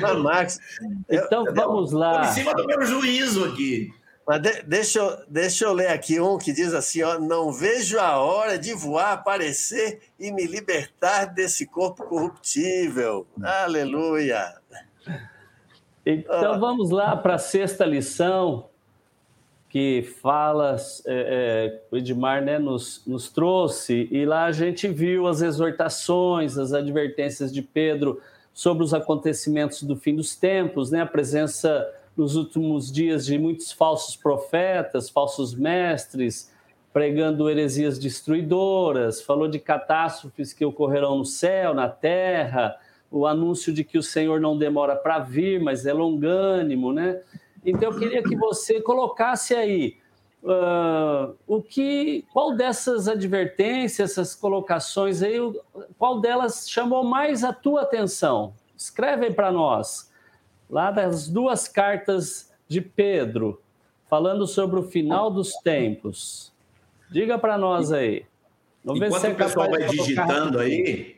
[0.01, 0.59] Mas, Marcos,
[1.09, 2.25] eu- Então vamos Estou lá.
[2.25, 3.93] em cima do meu juízo aqui.
[4.27, 7.99] Mas de- deixa, eu, deixa eu ler aqui um que diz assim: ó, não vejo
[7.99, 13.25] a hora de voar, aparecer e me libertar desse corpo corruptível.
[13.41, 14.55] Aleluia.
[16.05, 18.69] Então vamos lá para a sexta lição,
[19.69, 25.27] que fala, é, é, o Edmar né, nos, nos trouxe, e lá a gente viu
[25.27, 28.21] as exortações, as advertências de Pedro
[28.53, 33.71] sobre os acontecimentos do fim dos tempos, né, a presença nos últimos dias de muitos
[33.71, 36.51] falsos profetas, falsos mestres,
[36.93, 42.77] pregando heresias destruidoras, falou de catástrofes que ocorrerão no céu, na terra,
[43.09, 47.21] o anúncio de que o Senhor não demora para vir, mas é longânimo, né?
[47.65, 49.97] Então eu queria que você colocasse aí
[50.43, 55.37] uh, o que, qual dessas advertências, essas colocações aí,
[55.97, 58.53] qual delas chamou mais a tua atenção?
[58.75, 60.10] Escreve para nós,
[60.71, 63.61] lá das duas cartas de Pedro,
[64.09, 66.53] falando sobre o final dos tempos.
[67.11, 68.25] Diga para nós aí.
[68.83, 71.15] Vamos ver Enquanto é o pessoal vai digitando aí,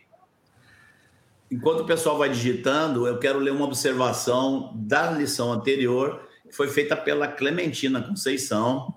[1.51, 6.67] enquanto o pessoal vai digitando, eu quero ler uma observação da lição anterior, que foi
[6.67, 8.93] feita pela Clementina Conceição.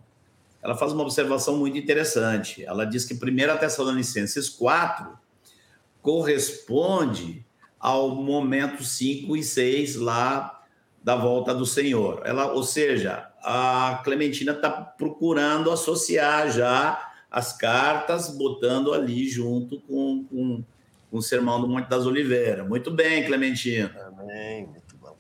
[0.63, 2.65] Ela faz uma observação muito interessante.
[2.65, 5.17] Ela diz que 1 Tessalonicenses 4
[6.01, 7.46] corresponde
[7.79, 10.63] ao momento 5 e 6 lá
[11.03, 12.23] da volta do Senhor.
[12.25, 20.25] Ela, ou seja, a Clementina está procurando associar já as cartas, botando ali junto com,
[20.25, 20.65] com,
[21.11, 22.67] com o Sermão do Monte das Oliveiras.
[22.67, 23.95] Muito bem, Clementina.
[24.07, 24.67] Amém.
[24.67, 25.17] Muito bom.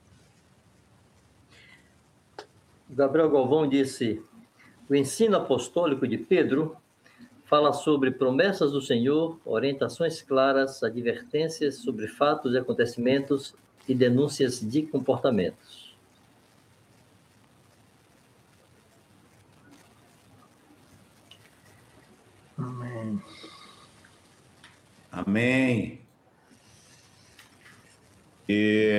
[2.91, 4.23] Gabriel Galvão disse:
[4.89, 6.77] o ensino apostólico de Pedro
[7.47, 13.55] fala sobre promessas do Senhor, orientações claras, advertências sobre fatos e acontecimentos
[13.89, 15.97] e denúncias de comportamentos.
[22.59, 23.23] Amém.
[25.13, 26.01] Amém.
[28.49, 28.91] E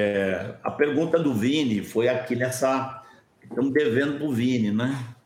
[0.64, 3.04] a pergunta do Vini foi aqui nessa.
[3.42, 5.17] Estamos devendo para o Vini, né?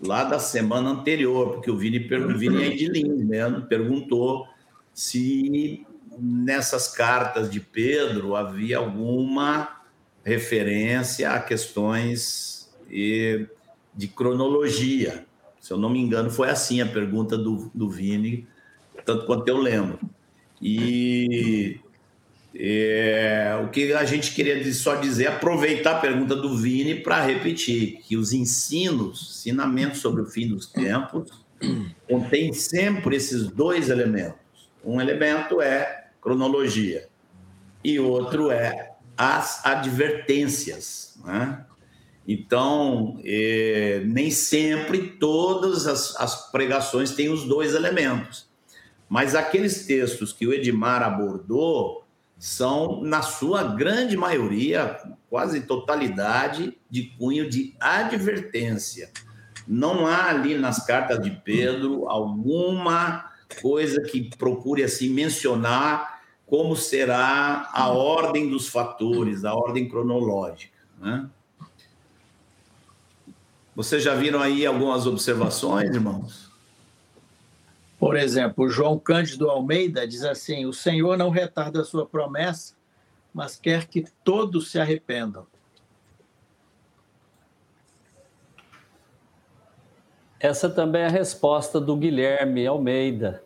[0.00, 4.46] Lá da semana anterior, porque o Vini, o Vini é de Lins mesmo, perguntou
[4.94, 5.84] se
[6.18, 9.82] nessas cartas de Pedro havia alguma
[10.24, 15.26] referência a questões de cronologia.
[15.60, 18.46] Se eu não me engano, foi assim a pergunta do, do Vini,
[19.04, 19.98] tanto quanto eu lembro.
[20.60, 21.80] E
[22.60, 27.24] é, o que a gente queria só dizer, é aproveitar a pergunta do Vini para
[27.24, 31.30] repetir que os ensinos, ensinamentos sobre o fim dos tempos,
[32.08, 34.40] contém sempre esses dois elementos.
[34.84, 37.08] Um elemento é cronologia
[37.84, 41.16] e outro é as advertências.
[41.24, 41.64] Né?
[42.26, 48.48] Então, eh, nem sempre todas as, as pregações têm os dois elementos.
[49.08, 52.07] Mas aqueles textos que o Edmar abordou
[52.38, 54.96] são, na sua grande maioria,
[55.28, 59.10] quase totalidade, de cunho de advertência.
[59.66, 63.30] Não há ali nas cartas de Pedro alguma
[63.60, 70.78] coisa que procure assim mencionar como será a ordem dos fatores, a ordem cronológica.
[70.98, 71.28] Né?
[73.76, 76.47] Vocês já viram aí algumas observações, irmãos?
[77.98, 82.76] Por exemplo, João Cândido Almeida diz assim: O Senhor não retarda a sua promessa,
[83.34, 85.46] mas quer que todos se arrependam.
[90.38, 93.42] Essa também é a resposta do Guilherme Almeida.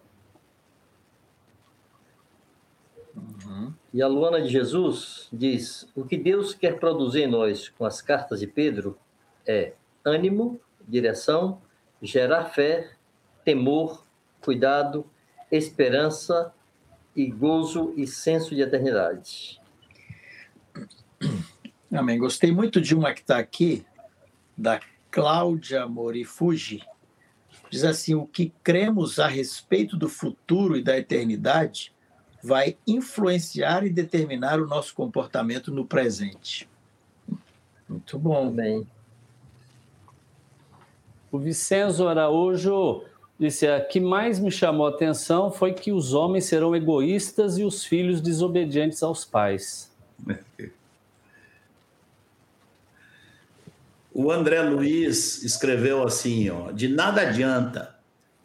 [3.16, 3.72] Uhum.
[3.94, 8.02] E a Luana de Jesus diz: O que Deus quer produzir em nós com as
[8.02, 8.98] cartas de Pedro
[9.46, 9.72] é
[10.04, 11.62] ânimo, direção,
[12.02, 12.92] gerar fé,
[13.42, 14.04] temor,
[14.42, 15.06] cuidado,
[15.50, 16.52] esperança
[17.14, 19.60] e gozo e senso de eternidade.
[21.92, 22.18] Amém.
[22.18, 23.84] Gostei muito de uma que está aqui,
[24.56, 24.80] da
[25.10, 26.82] Cláudia Morifuji,
[27.70, 31.92] diz assim: o que cremos a respeito do futuro e da eternidade
[32.42, 36.68] vai influenciar e determinar o nosso comportamento no presente.
[37.88, 38.50] Muito bom.
[38.50, 38.86] Bem.
[41.30, 43.04] O Vicenzo Araújo
[43.42, 47.64] disse: a que mais me chamou a atenção foi que os homens serão egoístas e
[47.64, 49.90] os filhos desobedientes aos pais.
[54.14, 57.96] O André Luiz escreveu assim: ó, de nada adianta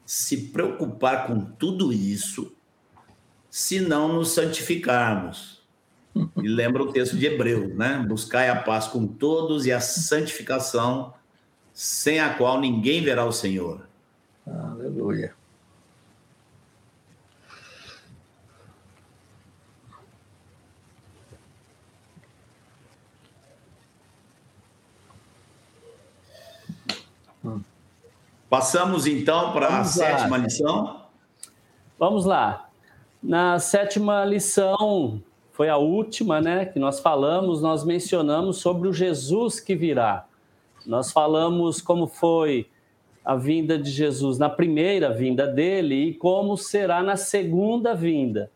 [0.06, 2.56] se preocupar com tudo isso
[3.50, 5.58] se não nos santificarmos.
[6.42, 8.04] E lembra o texto de Hebreus, né?
[8.08, 11.14] Buscai a paz com todos e a santificação,
[11.74, 13.87] sem a qual ninguém verá o Senhor.
[14.48, 15.36] Aleluia.
[28.50, 31.02] Passamos então para a sétima lição.
[32.00, 32.70] Vamos lá.
[33.22, 35.22] Na sétima lição,
[35.52, 40.26] foi a última, né, que nós falamos, nós mencionamos sobre o Jesus que virá.
[40.86, 42.70] Nós falamos como foi
[43.28, 48.50] a vinda de Jesus na primeira vinda dele e como será na segunda vinda.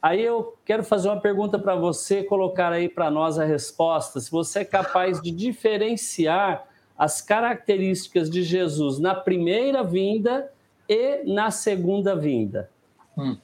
[0.00, 4.20] Aí eu quero fazer uma pergunta para você, colocar aí para nós a resposta.
[4.20, 10.52] Se você é capaz de diferenciar as características de Jesus na primeira vinda
[10.88, 12.70] e na segunda vinda.
[13.18, 13.36] Hum.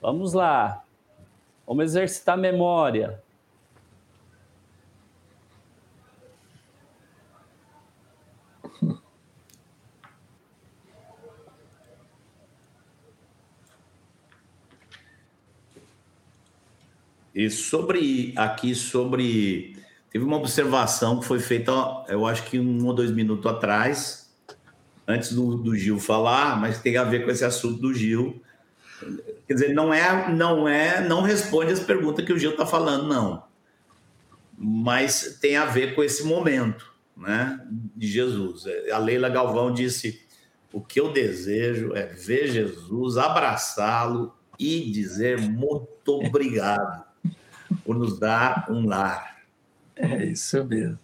[0.00, 0.82] Vamos lá.
[1.66, 3.22] Vamos exercitar a memória.
[17.38, 19.78] E sobre aqui sobre
[20.10, 21.72] Teve uma observação que foi feita,
[22.08, 24.34] eu acho que um ou dois minutos atrás,
[25.06, 28.42] antes do, do Gil falar, mas tem a ver com esse assunto do Gil.
[29.46, 33.06] Quer dizer, não é, não é, não responde as perguntas que o Gil está falando,
[33.06, 33.44] não.
[34.56, 37.60] Mas tem a ver com esse momento, né,
[37.94, 38.64] de Jesus.
[38.90, 40.26] A Leila Galvão disse:
[40.72, 47.07] o que eu desejo é ver Jesus, abraçá-lo e dizer muito obrigado
[47.84, 49.38] por nos dar um lar.
[49.96, 50.98] É isso mesmo.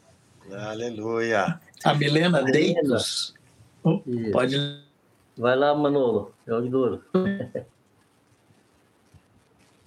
[0.52, 1.60] Aleluia.
[1.84, 3.34] A Milena Deitos.
[3.82, 4.00] Oh,
[4.32, 4.56] pode.
[5.36, 6.32] Vai lá, Manolo.
[6.46, 7.02] É o duro.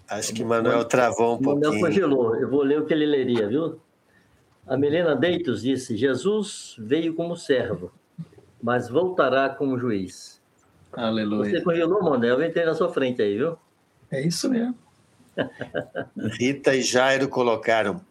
[0.09, 1.71] Acho que Manuel travou um pouquinho.
[1.71, 2.35] Manuel congelou.
[2.35, 3.79] Eu vou ler o que ele leria, viu?
[4.65, 7.91] A Milena Deitos disse: Jesus veio como servo,
[8.61, 10.41] mas voltará como juiz.
[10.91, 11.51] Aleluia.
[11.51, 12.41] Você congelou, Manuel.
[12.41, 13.57] Eu entrei na sua frente aí, viu?
[14.09, 14.75] É isso mesmo.
[16.39, 18.01] Rita e Jairo colocaram.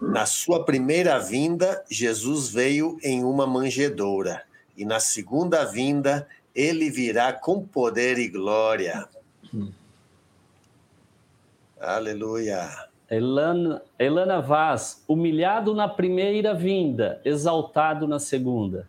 [0.00, 4.42] Na sua primeira vinda, Jesus veio em uma manjedoura,
[4.76, 9.08] e na segunda vinda, ele virá com poder e glória.
[9.52, 9.72] Hum.
[11.80, 12.88] Aleluia.
[13.10, 18.88] Elana, Elana Vaz, humilhado na primeira vinda, exaltado na segunda.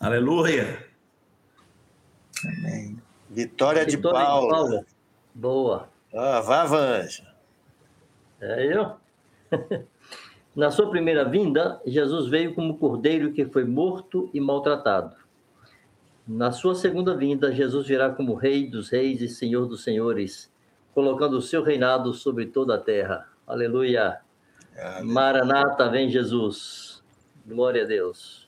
[0.00, 0.84] Aleluia.
[2.44, 2.98] Amém.
[3.30, 4.46] Vitória, Vitória de, Paula.
[4.46, 4.86] de Paula.
[5.34, 5.91] Boa.
[6.14, 7.26] Ah, vá, Vanja.
[8.40, 8.96] É eu?
[10.54, 15.16] Na sua primeira vinda, Jesus veio como cordeiro que foi morto e maltratado.
[16.28, 20.52] Na sua segunda vinda, Jesus virá como Rei dos Reis e Senhor dos Senhores,
[20.94, 23.26] colocando o seu reinado sobre toda a terra.
[23.46, 24.20] Aleluia.
[24.76, 25.04] Aleluia.
[25.04, 27.02] Maranata, vem Jesus.
[27.46, 28.41] Glória a Deus.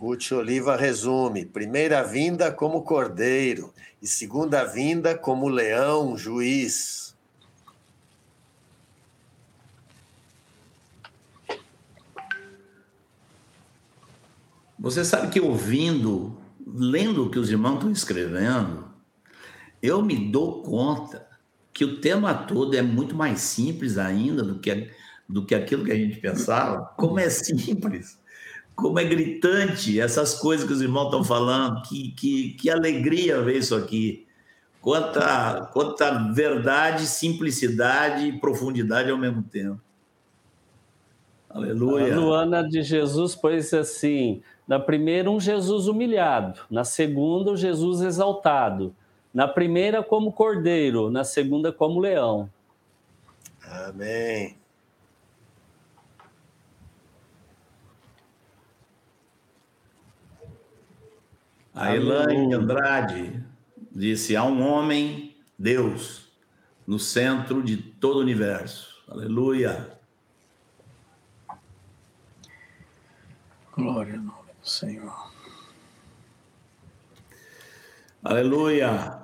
[0.00, 7.16] Ruth Oliva resume: primeira vinda como cordeiro e segunda vinda como leão, juiz.
[14.78, 18.88] Você sabe que ouvindo, lendo o que os irmãos estão escrevendo,
[19.82, 21.26] eu me dou conta
[21.72, 24.92] que o tema todo é muito mais simples ainda do que,
[25.28, 26.86] do que aquilo que a gente pensava.
[26.96, 28.16] Como é simples
[28.78, 33.56] como é gritante essas coisas que os irmãos estão falando, que, que, que alegria ver
[33.56, 34.24] isso aqui.
[34.80, 39.80] Quanta, quanta verdade, simplicidade e profundidade ao mesmo tempo.
[41.50, 42.14] Aleluia.
[42.14, 48.00] A Luana de Jesus pôs assim: na primeira, um Jesus humilhado, na segunda, um Jesus
[48.00, 48.94] exaltado,
[49.34, 52.48] na primeira, como cordeiro, na segunda, como leão.
[53.60, 54.56] Amém.
[61.78, 63.40] A Elaine Andrade
[63.92, 66.28] disse: há um homem, Deus,
[66.84, 69.00] no centro de todo o universo.
[69.06, 69.96] Aleluia.
[73.76, 75.32] Glória ao nome do Senhor.
[78.24, 79.22] Aleluia.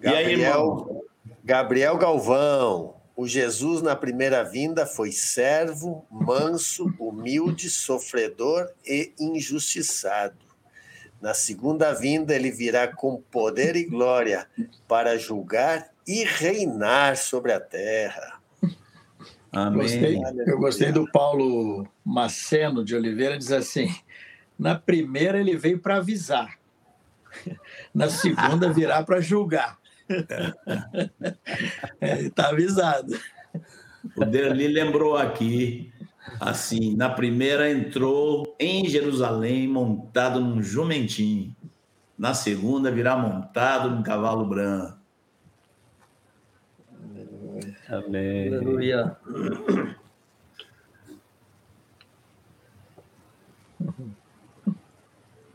[0.00, 0.84] E aí, irmão?
[0.84, 1.04] Gabriel,
[1.42, 2.94] Gabriel Galvão.
[3.16, 10.51] O Jesus na primeira vinda foi servo, manso, humilde, sofredor e injustiçado.
[11.22, 14.44] Na segunda vinda, ele virá com poder e glória
[14.88, 18.40] para julgar e reinar sobre a terra.
[19.52, 19.82] Amém.
[19.82, 23.94] Gostei, eu gostei do Paulo Maceno de Oliveira, diz assim:
[24.58, 26.58] na primeira ele veio para avisar,
[27.94, 29.78] na segunda virá para julgar.
[32.00, 33.16] Está avisado.
[34.16, 35.91] O Derli lembrou aqui,
[36.40, 41.54] assim, na primeira entrou em Jerusalém montado num jumentinho.
[42.18, 44.98] Na segunda virá montado num cavalo branco.
[47.88, 48.48] Amém.
[48.48, 49.16] Aleluia.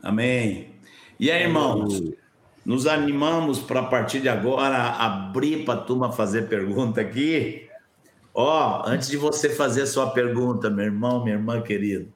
[0.02, 0.74] Amém.
[1.18, 2.00] E aí, irmãos,
[2.64, 7.67] nos animamos para a partir de agora abrir para a turma fazer pergunta aqui.
[8.40, 12.06] Ó, antes de você fazer a sua pergunta, meu irmão, minha irmã querida,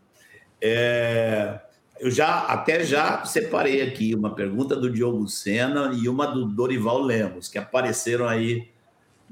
[0.60, 1.58] é,
[1.98, 7.00] eu já até já separei aqui uma pergunta do Diogo Sena e uma do Dorival
[7.00, 8.68] Lemos, que apareceram aí,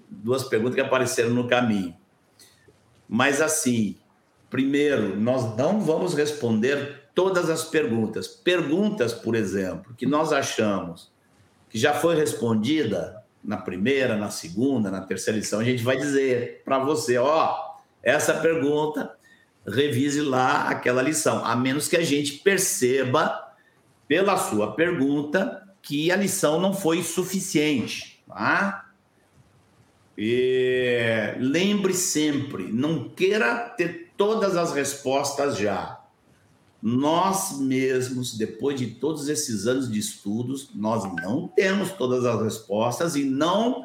[0.08, 1.94] duas perguntas que apareceram no caminho.
[3.08, 3.96] Mas assim,
[4.50, 8.26] primeiro, nós não vamos responder todas as perguntas.
[8.26, 11.12] Perguntas, por exemplo, que nós achamos
[11.68, 16.62] que já foi respondida na primeira, na segunda, na terceira lição, a gente vai dizer
[16.64, 19.14] para você, ó, essa pergunta,
[19.66, 23.52] revise lá aquela lição, a menos que a gente perceba
[24.08, 28.90] pela sua pergunta que a lição não foi suficiente, tá?
[30.16, 35.99] E lembre sempre, não queira ter todas as respostas já
[36.82, 43.16] nós mesmos, depois de todos esses anos de estudos, nós não temos todas as respostas
[43.16, 43.84] e não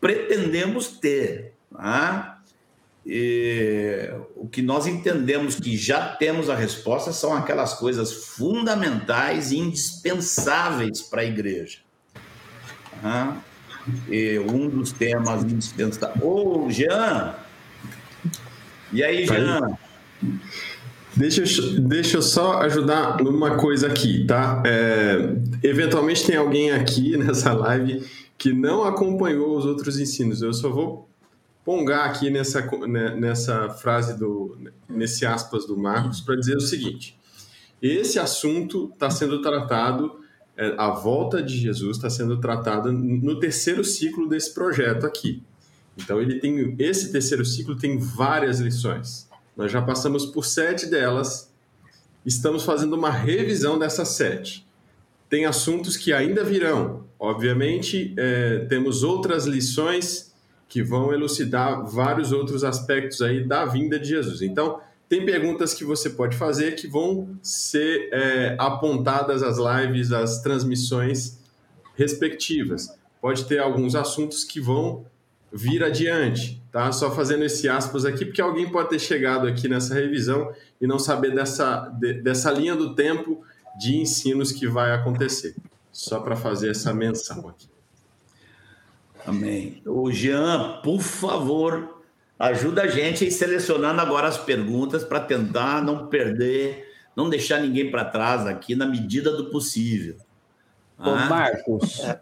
[0.00, 1.52] pretendemos ter.
[1.70, 2.42] Tá?
[3.06, 9.58] E, o que nós entendemos que já temos a resposta são aquelas coisas fundamentais e
[9.58, 11.78] indispensáveis para a igreja.
[13.02, 13.36] Tá?
[14.08, 16.22] E um dos temas indispensáveis.
[16.22, 17.34] Ô, Jean!
[18.90, 19.76] E aí, Jean?
[21.16, 24.62] Deixa eu, deixa eu só ajudar numa coisa aqui, tá?
[24.66, 28.04] É, eventualmente tem alguém aqui nessa live
[28.36, 30.42] que não acompanhou os outros ensinos.
[30.42, 31.08] Eu só vou
[31.64, 34.58] pongar aqui nessa, né, nessa frase do
[34.88, 37.16] nesse aspas do Marcos para dizer o seguinte:
[37.80, 40.20] esse assunto está sendo tratado,
[40.56, 45.42] é, a volta de Jesus está sendo tratada no terceiro ciclo desse projeto aqui.
[45.96, 49.28] Então ele tem esse terceiro ciclo tem várias lições.
[49.56, 51.52] Nós já passamos por sete delas,
[52.24, 54.66] estamos fazendo uma revisão dessas sete.
[55.28, 57.04] Tem assuntos que ainda virão.
[57.18, 60.34] Obviamente, é, temos outras lições
[60.68, 64.42] que vão elucidar vários outros aspectos aí da vinda de Jesus.
[64.42, 70.42] Então, tem perguntas que você pode fazer que vão ser é, apontadas às lives, às
[70.42, 71.38] transmissões
[71.94, 72.88] respectivas.
[73.20, 75.06] Pode ter alguns assuntos que vão
[75.56, 76.90] vir adiante, tá?
[76.90, 80.98] Só fazendo esse aspas aqui, porque alguém pode ter chegado aqui nessa revisão e não
[80.98, 83.40] saber dessa, de, dessa linha do tempo
[83.78, 85.54] de ensinos que vai acontecer.
[85.92, 87.68] Só para fazer essa menção aqui.
[89.24, 89.80] Amém.
[89.86, 92.02] O Jean, por favor,
[92.36, 97.92] ajuda a gente em selecionando agora as perguntas para tentar não perder, não deixar ninguém
[97.92, 100.16] para trás aqui na medida do possível.
[100.98, 102.20] Ô, Marcos, é,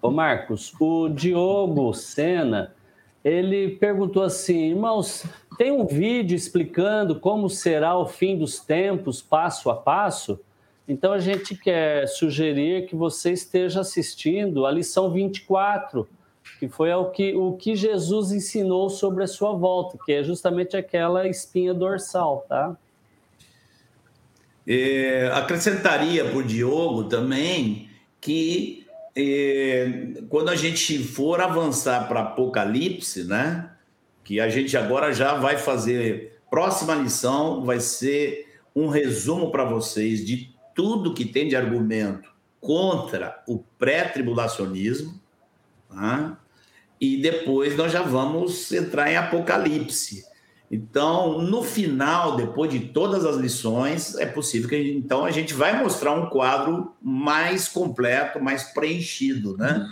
[0.00, 2.74] ô, Marcos, o Diogo Sena
[3.24, 5.24] ele perguntou assim: irmãos,
[5.56, 10.38] tem um vídeo explicando como será o fim dos tempos, passo a passo?
[10.86, 16.06] Então a gente quer sugerir que você esteja assistindo a lição 24,
[16.58, 20.76] que foi o que, o que Jesus ensinou sobre a sua volta, que é justamente
[20.76, 22.76] aquela espinha dorsal, tá?
[24.66, 27.88] É, acrescentaria para o Diogo também
[28.20, 33.70] que é, quando a gente for avançar para Apocalipse, né?
[34.24, 36.38] Que a gente agora já vai fazer.
[36.50, 43.42] Próxima lição vai ser um resumo para vocês de tudo que tem de argumento contra
[43.46, 45.20] o pré-tribulacionismo,
[45.88, 46.38] tá?
[47.04, 50.24] e depois nós já vamos entrar em Apocalipse.
[50.70, 55.80] Então, no final, depois de todas as lições, é possível que então a gente vai
[55.80, 59.86] mostrar um quadro mais completo, mais preenchido, né?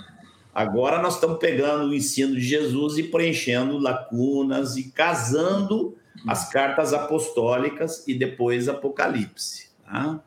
[0.54, 5.96] Agora nós estamos pegando o ensino de Jesus e preenchendo lacunas e casando
[6.26, 9.70] as cartas apostólicas e depois Apocalipse.
[9.84, 10.20] Tá?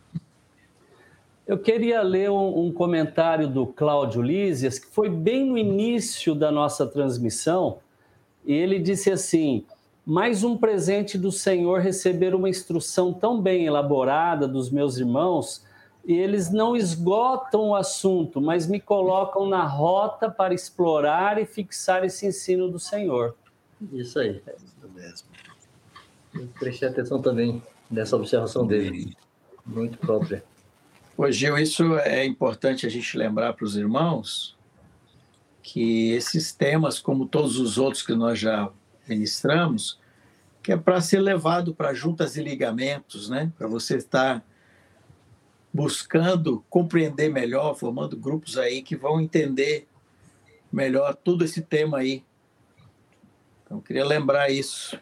[1.46, 6.52] Eu queria ler um, um comentário do Cláudio Lísias, que foi bem no início da
[6.52, 7.78] nossa transmissão,
[8.44, 9.64] e ele disse assim:
[10.06, 15.66] mais um presente do Senhor receber uma instrução tão bem elaborada dos meus irmãos,
[16.06, 22.06] e eles não esgotam o assunto, mas me colocam na rota para explorar e fixar
[22.06, 23.36] esse ensino do Senhor.
[23.92, 24.40] Isso aí.
[24.46, 25.28] É isso mesmo.
[26.36, 29.18] Eu prestei atenção também nessa observação dele,
[29.66, 30.44] muito própria.
[31.18, 34.56] Ô Gil, isso é importante a gente lembrar para os irmãos
[35.64, 38.70] que esses temas, como todos os outros que nós já
[39.08, 40.00] ministramos,
[40.62, 43.52] que é para ser levado para juntas e ligamentos, né?
[43.58, 44.44] Para você estar
[45.74, 49.88] buscando compreender melhor, formando grupos aí que vão entender
[50.72, 52.24] melhor todo esse tema aí.
[53.64, 55.00] Então, queria lembrar isso.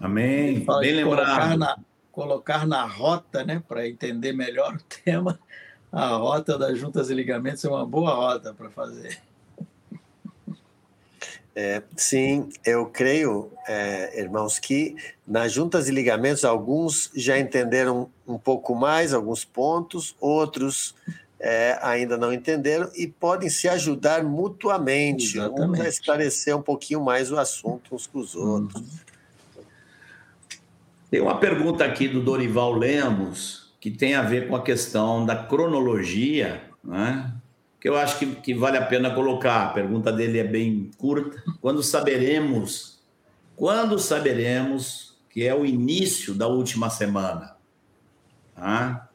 [0.00, 0.64] Amém.
[0.80, 5.38] Bem lembrado colocar na rota, né, para entender melhor o tema,
[5.92, 9.22] a rota das juntas e ligamentos é uma boa rota para fazer.
[11.60, 14.94] É, sim, eu creio, é, irmãos, que
[15.26, 20.94] nas juntas e ligamentos alguns já entenderam um pouco mais alguns pontos, outros
[21.40, 25.80] é, ainda não entenderam e podem se ajudar mutuamente, Exatamente.
[25.80, 28.80] um a esclarecer um pouquinho mais o assunto uns com os outros.
[28.80, 29.64] Uhum.
[31.10, 35.34] Tem uma pergunta aqui do Dorival Lemos que tem a ver com a questão da
[35.34, 37.32] cronologia, né?
[37.80, 39.66] Que eu acho que, que vale a pena colocar.
[39.66, 41.42] A pergunta dele é bem curta.
[41.60, 43.00] Quando saberemos,
[43.54, 47.56] quando saberemos que é o início da última semana?
[48.54, 49.08] Tá?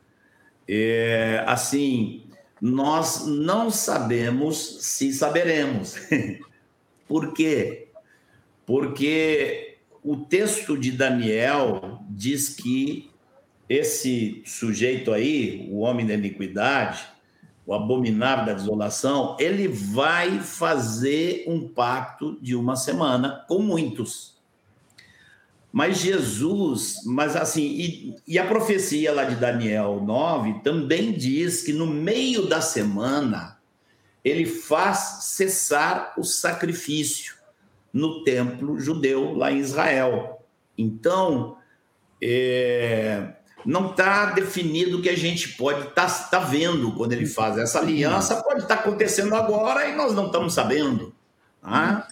[0.68, 2.24] É, assim,
[2.62, 5.96] nós não sabemos se saberemos.
[7.08, 7.90] Por quê?
[8.66, 13.10] Porque o texto de Daniel diz que
[13.68, 17.06] esse sujeito aí, o homem da iniquidade,
[17.66, 24.34] o abominável da desolação, ele vai fazer um pacto de uma semana com muitos.
[25.72, 31.74] Mas Jesus, mas assim, e, e, a profecia lá de Daniel 9 também diz que
[31.74, 33.58] no meio da semana
[34.24, 37.36] ele faz cessar o sacrifício
[37.92, 40.46] no templo judeu lá em Israel.
[40.78, 41.58] Então,
[42.22, 43.34] é,
[43.66, 47.58] não está definido o que a gente pode estar tá, tá vendo quando ele faz
[47.58, 51.14] essa aliança, pode estar tá acontecendo agora e nós não estamos sabendo.
[51.62, 52.08] Tá?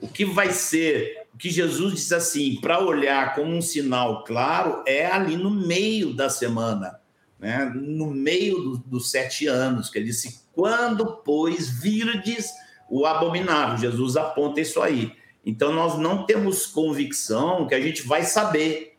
[0.00, 4.82] O que vai ser, o que Jesus diz assim, para olhar como um sinal claro,
[4.86, 7.00] é ali no meio da semana,
[7.38, 7.70] né?
[7.74, 12.50] no meio do, dos sete anos, que ele disse: quando, pois, virdes
[12.88, 13.76] o abominável.
[13.78, 15.12] Jesus aponta isso aí.
[15.44, 18.93] Então, nós não temos convicção que a gente vai saber.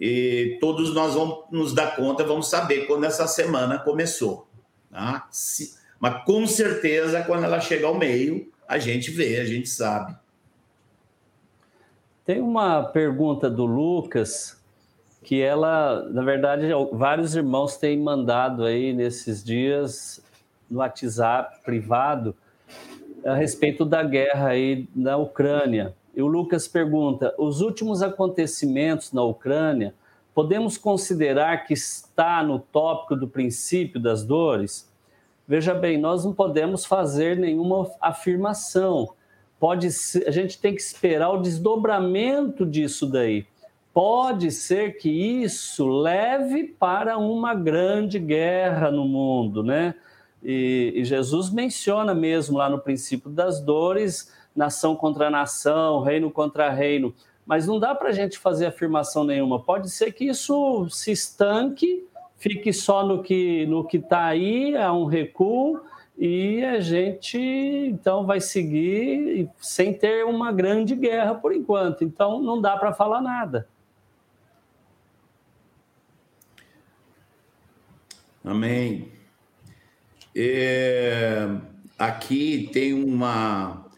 [0.00, 4.48] E todos nós vamos nos dar conta, vamos saber quando essa semana começou.
[4.90, 5.28] Tá?
[5.30, 10.16] Se, mas com certeza, quando ela chega ao meio, a gente vê, a gente sabe.
[12.24, 14.58] Tem uma pergunta do Lucas
[15.22, 20.22] que ela, na verdade, vários irmãos têm mandado aí nesses dias
[20.70, 22.34] no WhatsApp privado
[23.24, 25.94] a respeito da guerra aí na Ucrânia.
[26.14, 29.94] E o Lucas pergunta: os últimos acontecimentos na Ucrânia
[30.34, 34.90] podemos considerar que está no tópico do princípio das dores?
[35.46, 39.10] Veja bem, nós não podemos fazer nenhuma afirmação.
[39.58, 43.44] Pode ser, a gente tem que esperar o desdobramento disso daí.
[43.92, 49.94] Pode ser que isso leve para uma grande guerra no mundo, né?
[50.42, 56.68] E, e Jesus menciona mesmo lá no princípio das dores, nação contra nação, reino contra
[56.68, 57.14] reino.
[57.46, 59.58] Mas não dá para a gente fazer afirmação nenhuma.
[59.58, 62.06] Pode ser que isso se estanque,
[62.36, 65.80] fique só no que no que está aí, é um recuo,
[66.16, 72.04] e a gente então vai seguir sem ter uma grande guerra por enquanto.
[72.04, 73.66] Então não dá para falar nada.
[78.44, 79.08] Amém.
[80.36, 81.48] É,
[81.98, 83.89] aqui tem uma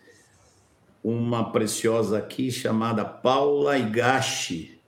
[1.03, 4.81] uma preciosa aqui chamada Paula Igashi,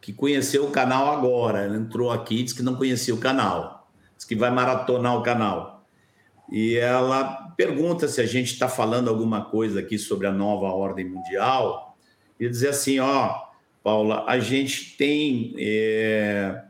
[0.00, 1.60] que conheceu o canal agora.
[1.60, 3.88] Ela entrou aqui e disse que não conhecia o canal.
[4.16, 5.84] Diz que vai maratonar o canal.
[6.50, 11.08] E ela pergunta se a gente está falando alguma coisa aqui sobre a nova ordem
[11.08, 11.96] mundial.
[12.38, 13.42] E dizer assim, ó,
[13.82, 16.62] Paula, a gente tem é,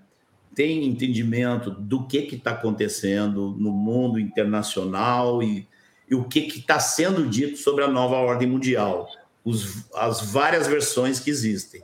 [0.55, 5.67] tem entendimento do que está acontecendo no mundo internacional e,
[6.13, 9.09] e o que está sendo dito sobre a nova ordem mundial,
[9.43, 11.83] os, as várias versões que existem.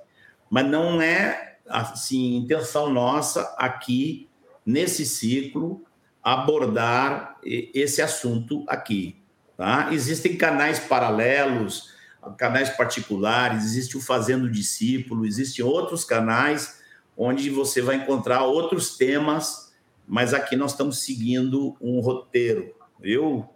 [0.50, 4.28] Mas não é assim intenção nossa aqui
[4.66, 5.82] nesse ciclo
[6.22, 9.16] abordar esse assunto aqui.
[9.56, 9.88] Tá?
[9.94, 11.94] Existem canais paralelos,
[12.36, 16.82] canais particulares, existe o Fazendo Discípulo, existem outros canais
[17.16, 19.72] onde você vai encontrar outros temas,
[20.06, 23.48] mas aqui nós estamos seguindo um roteiro, viu?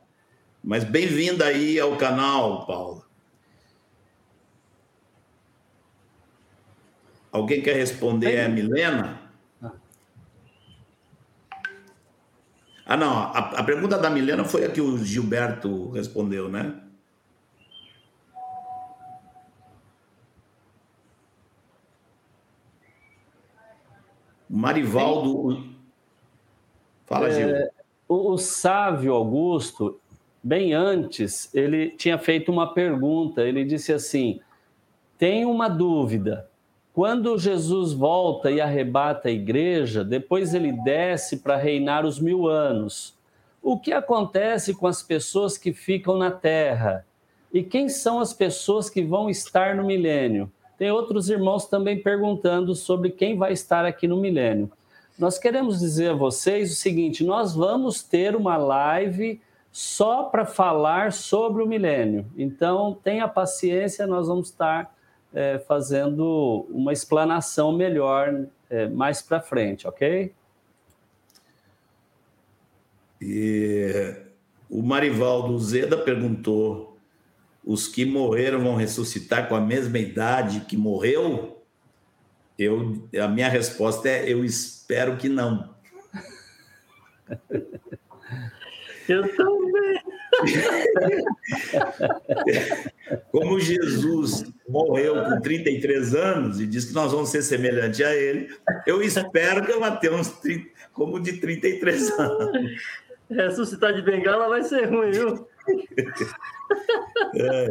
[0.63, 3.03] Mas bem-vinda aí ao canal, Paula.
[7.33, 8.41] Alguém quer responder?
[8.41, 9.23] A Milena?
[12.85, 13.11] Ah, não.
[13.11, 16.79] A, a, pergunta da Milena foi a que o Gilberto respondeu, né?
[24.49, 25.75] Marivaldo.
[27.07, 27.49] Fala, Gil.
[27.49, 27.71] É,
[28.07, 30.02] o, o Sávio Augusto,
[30.43, 33.43] bem antes, ele tinha feito uma pergunta.
[33.43, 34.41] Ele disse assim:
[35.19, 36.49] Tenho uma dúvida.
[36.93, 43.17] Quando Jesus volta e arrebata a igreja, depois ele desce para reinar os mil anos.
[43.63, 47.07] O que acontece com as pessoas que ficam na terra?
[47.53, 50.51] E quem são as pessoas que vão estar no milênio?
[50.77, 54.71] Tem outros irmãos também perguntando sobre quem vai estar aqui no milênio.
[55.19, 59.41] Nós queremos dizer a vocês o seguinte: nós vamos ter uma live
[59.73, 62.27] só para falar sobre o milênio.
[62.37, 64.95] Então, tenha paciência, nós vamos estar
[65.33, 70.31] é, fazendo uma explanação melhor é, mais para frente, ok?
[73.19, 74.15] E
[74.69, 76.99] o Marivaldo Zeda perguntou
[77.65, 81.63] os que morreram vão ressuscitar com a mesma idade que morreu?
[82.59, 85.73] Eu, a minha resposta é: eu espero que não.
[89.13, 90.01] Eu também.
[93.31, 98.49] Como Jesus morreu com 33 anos e disse que nós vamos ser semelhantes a ele,
[98.87, 102.83] eu espero que eu vá ter uns 30, como de 33 anos.
[103.31, 105.47] Ressuscitar de bengala vai ser ruim, viu?
[107.35, 107.69] é.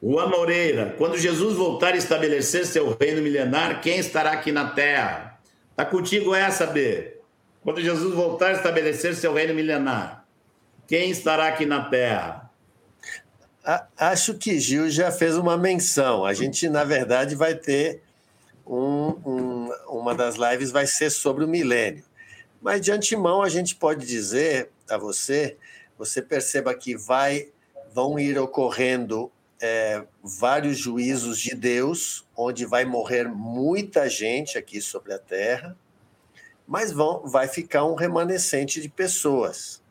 [0.00, 5.40] Juan Moreira, quando Jesus voltar e estabelecer seu reino milenar, quem estará aqui na terra?
[5.72, 7.17] Está contigo essa, B.
[7.62, 10.24] Quando Jesus voltar a estabelecer seu reino milenar,
[10.86, 12.50] quem estará aqui na terra?
[13.96, 16.24] Acho que Gil já fez uma menção.
[16.24, 18.02] A gente, na verdade, vai ter
[18.66, 22.04] um, um, uma das lives vai ser sobre o milênio.
[22.60, 25.56] Mas de antemão a gente pode dizer a você,
[25.96, 27.48] você perceba que vai,
[27.92, 29.30] vão ir ocorrendo
[29.60, 35.76] é, vários juízos de Deus, onde vai morrer muita gente aqui sobre a Terra,
[36.68, 39.82] mas vão, vai ficar um remanescente de pessoas.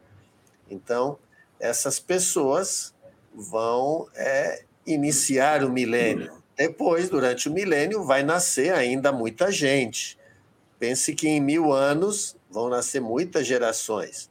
[0.69, 1.17] Então,
[1.59, 2.93] essas pessoas
[3.33, 6.37] vão é, iniciar o milênio.
[6.55, 10.19] Depois, durante o milênio, vai nascer ainda muita gente.
[10.77, 14.29] Pense que em mil anos vão nascer muitas gerações.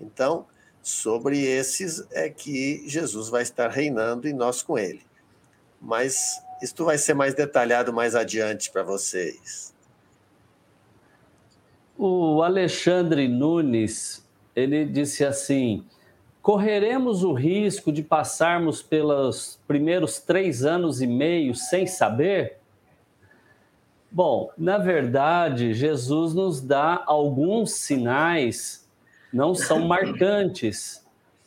[0.00, 0.46] Então,
[0.82, 5.02] sobre esses é que Jesus vai estar reinando e nós com ele.
[5.78, 9.73] Mas isto vai ser mais detalhado mais adiante para vocês.
[11.96, 15.84] O Alexandre Nunes, ele disse assim:
[16.44, 22.58] correremos o risco de passarmos pelos primeiros três anos e meio sem saber?
[24.10, 28.86] Bom, na verdade, Jesus nos dá alguns sinais,
[29.32, 31.02] não são marcantes,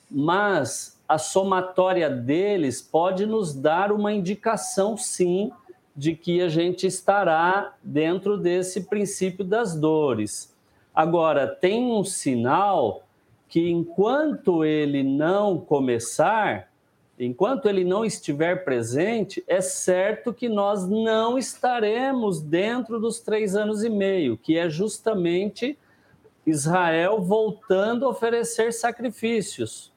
[0.10, 5.52] mas a somatória deles pode nos dar uma indicação, sim,
[5.98, 10.56] de que a gente estará dentro desse princípio das dores.
[10.94, 13.04] Agora, tem um sinal
[13.50, 16.72] que enquanto ele não começar,
[17.20, 23.84] enquanto ele não estiver presente, é certo que nós não estaremos dentro dos três anos
[23.84, 25.76] e meio, que é justamente
[26.46, 29.92] Israel voltando a oferecer sacrifícios.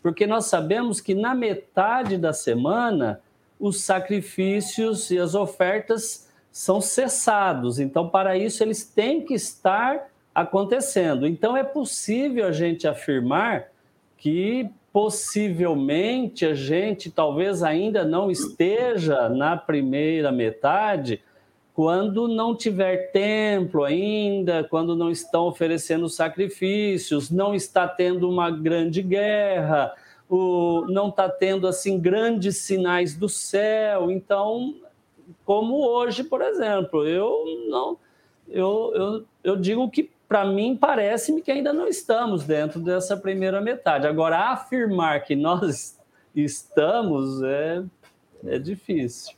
[0.00, 3.20] Porque nós sabemos que na metade da semana,
[3.60, 7.78] os sacrifícios e as ofertas são cessados.
[7.78, 11.26] Então, para isso, eles têm que estar acontecendo.
[11.26, 13.68] Então, é possível a gente afirmar
[14.16, 21.22] que possivelmente a gente talvez ainda não esteja na primeira metade,
[21.72, 29.00] quando não tiver templo ainda, quando não estão oferecendo sacrifícios, não está tendo uma grande
[29.00, 29.94] guerra,
[30.30, 34.10] o, não está tendo assim grandes sinais do céu.
[34.10, 34.76] Então,
[35.44, 37.98] como hoje, por exemplo, eu não,
[38.48, 43.60] eu, eu, eu digo que para mim parece-me que ainda não estamos dentro dessa primeira
[43.60, 44.06] metade.
[44.06, 45.98] Agora, afirmar que nós
[46.34, 47.82] estamos é,
[48.46, 49.34] é difícil.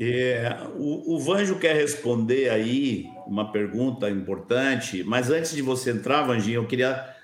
[0.00, 6.22] É, o, o Vanjo quer responder aí uma pergunta importante, mas antes de você entrar,
[6.22, 7.14] Vanjinho, eu queria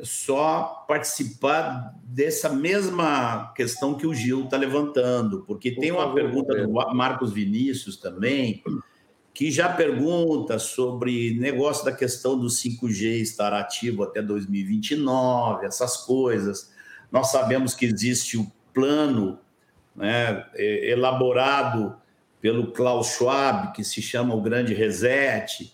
[0.00, 6.14] só participar dessa mesma questão que o Gil está levantando, porque Por tem uma favor,
[6.14, 8.62] pergunta do Marcos Vinícius também,
[9.32, 16.72] que já pergunta sobre negócio da questão do 5G estar ativo até 2029, essas coisas.
[17.10, 19.38] Nós sabemos que existe o plano
[19.94, 21.96] né, elaborado
[22.40, 25.73] pelo Klaus Schwab, que se chama o Grande Reset.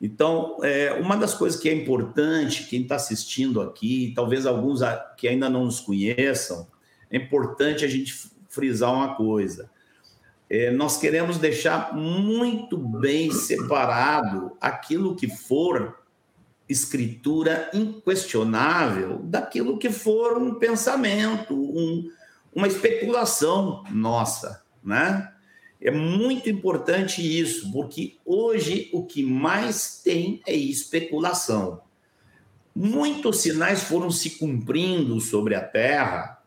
[0.00, 4.80] Então, é, uma das coisas que é importante, quem está assistindo aqui, talvez alguns
[5.16, 6.66] que ainda não nos conheçam,
[7.10, 8.14] é importante a gente
[8.48, 9.70] frisar uma coisa
[10.48, 15.98] é, nós queremos deixar muito bem separado aquilo que for
[16.68, 22.10] escritura inquestionável daquilo que for um pensamento, um,
[22.54, 25.32] uma especulação nossa, né?
[25.80, 31.80] É muito importante isso, porque hoje o que mais tem é especulação.
[32.74, 36.42] Muitos sinais foram se cumprindo sobre a Terra,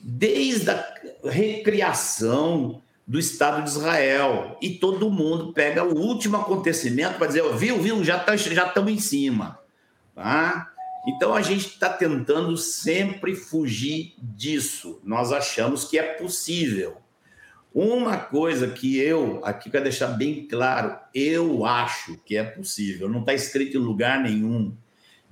[0.00, 0.94] desde a
[1.24, 4.56] recriação do Estado de Israel.
[4.60, 8.92] E todo mundo pega o último acontecimento para dizer, viu, viu, já tá, já estamos
[8.92, 9.58] em cima.
[10.14, 10.72] Tá?
[11.06, 15.00] Então a gente está tentando sempre fugir disso.
[15.04, 16.96] Nós achamos que é possível.
[17.74, 23.20] Uma coisa que eu, aqui para deixar bem claro, eu acho que é possível, não
[23.20, 24.76] está escrito em lugar nenhum,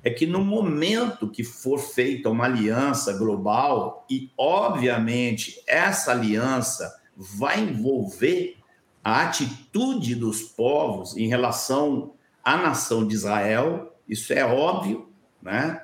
[0.03, 7.61] é que no momento que for feita uma aliança global, e obviamente essa aliança vai
[7.61, 8.57] envolver
[9.05, 15.11] a atitude dos povos em relação à nação de Israel, isso é óbvio,
[15.43, 15.83] né?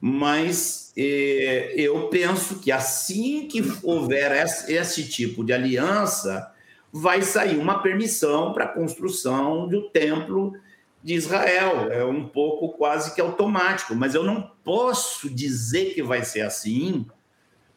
[0.00, 6.52] Mas eh, eu penso que assim que houver esse, esse tipo de aliança,
[6.92, 10.54] vai sair uma permissão para a construção do templo
[11.02, 11.92] de Israel.
[11.92, 17.06] É um pouco quase que automático, mas eu não posso dizer que vai ser assim,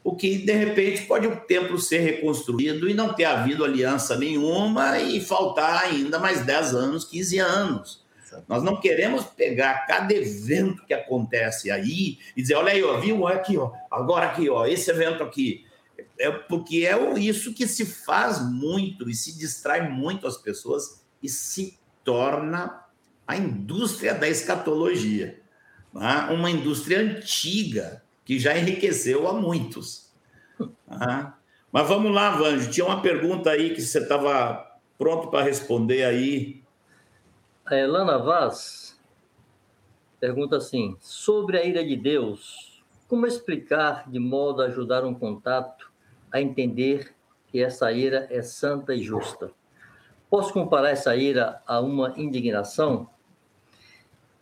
[0.04, 5.00] o que de repente pode o templo ser reconstruído e não ter havido aliança nenhuma
[5.00, 8.06] e faltar ainda mais 10 anos, 15 anos.
[8.47, 13.27] Nós não queremos pegar cada evento que acontece aí e dizer, olha aí, ó, viu
[13.27, 15.65] aqui, ó, agora aqui, ó, esse evento aqui.
[16.18, 21.30] É porque é isso que se faz muito e se distrai muito as pessoas e
[21.30, 22.85] se torna
[23.27, 25.39] a indústria da escatologia,
[25.93, 26.31] tá?
[26.31, 30.10] uma indústria antiga que já enriqueceu a muitos.
[30.88, 31.34] Ah,
[31.72, 32.69] mas vamos lá, Vanjo.
[32.72, 36.59] Tinha uma pergunta aí que você estava pronto para responder aí.
[37.72, 39.00] A Elana Vaz
[40.20, 45.91] pergunta assim: sobre a ira de Deus, como explicar de modo a ajudar um contato
[46.32, 47.14] a entender
[47.48, 49.52] que essa ira é santa e justa?
[50.32, 53.08] Posso comparar essa ira a uma indignação?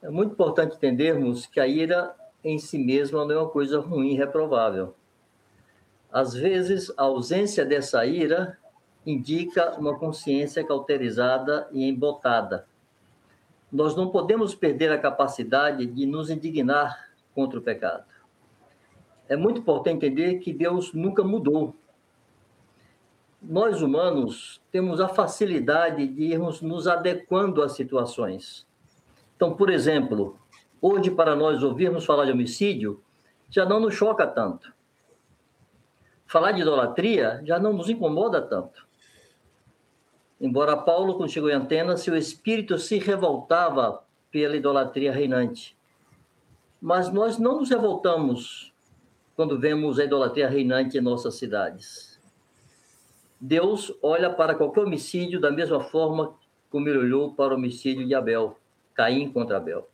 [0.02, 4.16] É muito importante entendermos que a ira em si mesma não é uma coisa ruim,
[4.16, 4.96] reprovável.
[6.10, 8.58] Às vezes, a ausência dessa ira
[9.06, 12.66] indica uma consciência cauterizada e embotada.
[13.72, 18.06] Nós não podemos perder a capacidade de nos indignar contra o pecado.
[19.28, 21.76] É muito importante entender que Deus nunca mudou.
[23.42, 28.66] Nós humanos temos a facilidade de irmos nos adequando às situações.
[29.36, 30.40] Então, por exemplo,
[30.80, 33.02] Hoje, para nós ouvirmos falar de homicídio,
[33.50, 34.72] já não nos choca tanto.
[36.28, 38.87] Falar de idolatria já não nos incomoda tanto.
[40.40, 45.76] Embora Paulo, chegou em Atenas, seu espírito se revoltava pela idolatria reinante.
[46.80, 48.72] Mas nós não nos revoltamos
[49.36, 52.22] quando vemos a idolatria reinante em nossas cidades.
[53.42, 56.36] Deus olha para qualquer homicídio da mesma forma
[56.70, 58.60] como ele olhou para o homicídio de Abel,
[58.94, 59.88] Caim contra Abel.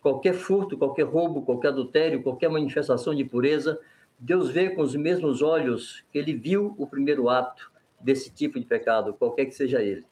[0.00, 3.78] Qualquer furto, qualquer roubo, qualquer adultério, qualquer manifestação de pureza,
[4.18, 8.66] Deus vê com os mesmos olhos que ele viu o primeiro ato desse tipo de
[8.66, 10.04] pecado, qualquer que seja ele.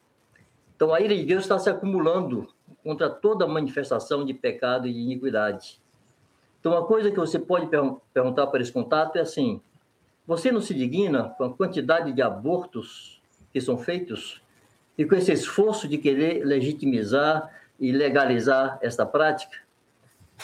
[0.75, 2.47] Então a ira de Deus está se acumulando
[2.83, 5.79] contra toda manifestação de pecado e de iniquidade.
[6.59, 7.79] Então, uma coisa que você pode per
[8.11, 9.61] perguntar para esse contato é assim:
[10.25, 13.21] você não se digna com a quantidade de abortos
[13.53, 14.41] que são feitos
[14.97, 19.59] e com esse esforço de querer legitimizar e legalizar esta prática?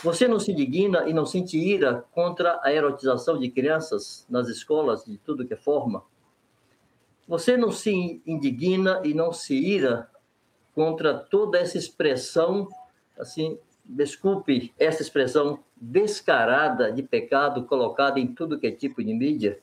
[0.04, 5.04] Você não se digna e não sente ira contra a erotização de crianças nas escolas,
[5.04, 6.04] de tudo que é forma?
[7.32, 10.10] Você não se indigna e não se ira
[10.76, 12.68] contra toda essa expressão,
[13.18, 19.62] assim, desculpe essa expressão descarada de pecado colocada em tudo que é tipo de mídia?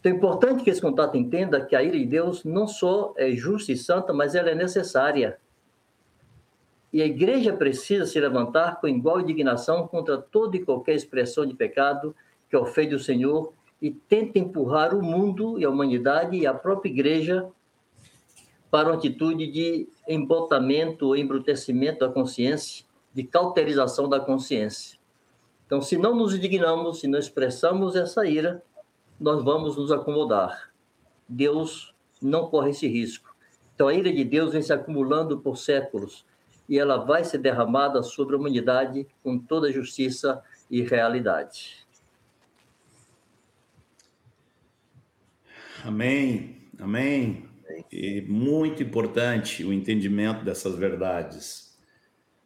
[0.00, 3.30] Então é importante que esse contato entenda que a ira de Deus não só é
[3.30, 5.38] justa e santa, mas ela é necessária.
[6.92, 11.54] E a igreja precisa se levantar com igual indignação contra toda e qualquer expressão de
[11.54, 12.16] pecado
[12.50, 13.52] que ofende o Senhor
[13.84, 17.46] e tenta empurrar o mundo e a humanidade e a própria igreja
[18.70, 24.98] para uma atitude de embotamento ou embrutecimento da consciência, de cauterização da consciência.
[25.66, 28.62] Então, se não nos indignamos, se não expressamos essa ira,
[29.20, 30.72] nós vamos nos acomodar.
[31.28, 33.36] Deus não corre esse risco.
[33.74, 36.24] Então, a ira de Deus vem se acumulando por séculos
[36.66, 41.83] e ela vai ser derramada sobre a humanidade com toda justiça e realidade.
[45.84, 47.44] Amém, amém.
[47.92, 51.78] E muito importante o entendimento dessas verdades.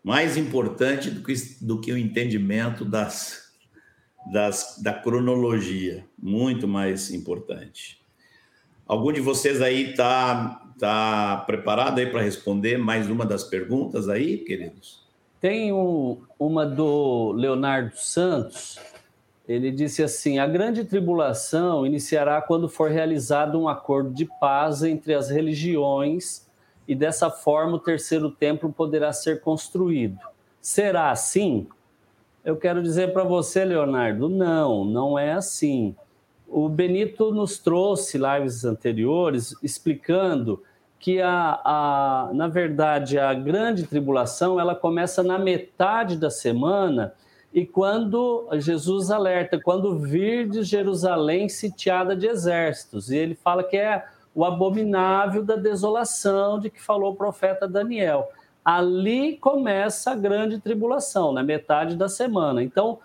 [0.03, 3.53] Mais importante do que, do que o entendimento das,
[4.33, 6.05] das, da cronologia.
[6.19, 8.01] Muito mais importante.
[8.87, 14.39] Algum de vocês aí está Está preparado aí para responder mais uma das perguntas aí,
[14.39, 15.03] queridos?
[15.41, 18.79] Tem um, uma do Leonardo Santos.
[19.49, 25.15] Ele disse assim: a grande tribulação iniciará quando for realizado um acordo de paz entre
[25.15, 26.47] as religiões
[26.87, 30.19] e dessa forma o terceiro templo poderá ser construído.
[30.61, 31.67] Será assim?
[32.45, 35.97] Eu quero dizer para você, Leonardo, não, não é assim.
[36.47, 40.63] O Benito nos trouxe lives anteriores explicando
[40.99, 47.15] que a, a, na verdade a grande tribulação ela começa na metade da semana
[47.53, 53.77] e quando Jesus alerta, quando vir de Jerusalém sitiada de exércitos, e ele fala que
[53.77, 54.05] é
[54.35, 58.31] o abominável da desolação de que falou o profeta Daniel.
[58.65, 62.63] Ali começa a grande tribulação, na metade da semana.
[62.63, 62.99] Então,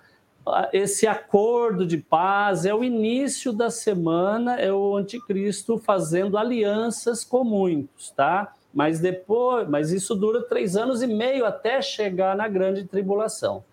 [0.74, 7.46] esse acordo de paz é o início da semana, é o anticristo fazendo alianças com
[7.46, 8.54] muitos, tá?
[8.74, 13.64] Mas depois, mas isso dura três anos e meio até chegar na grande tribulação.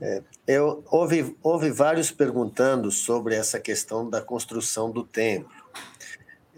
[0.00, 5.50] É, eu houve, houve vários perguntando sobre essa questão da construção do templo.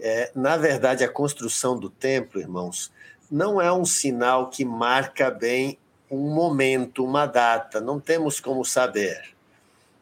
[0.01, 2.93] É, na verdade, a construção do templo, irmãos,
[3.31, 5.78] não é um sinal que marca bem
[6.10, 9.35] um momento, uma data, não temos como saber.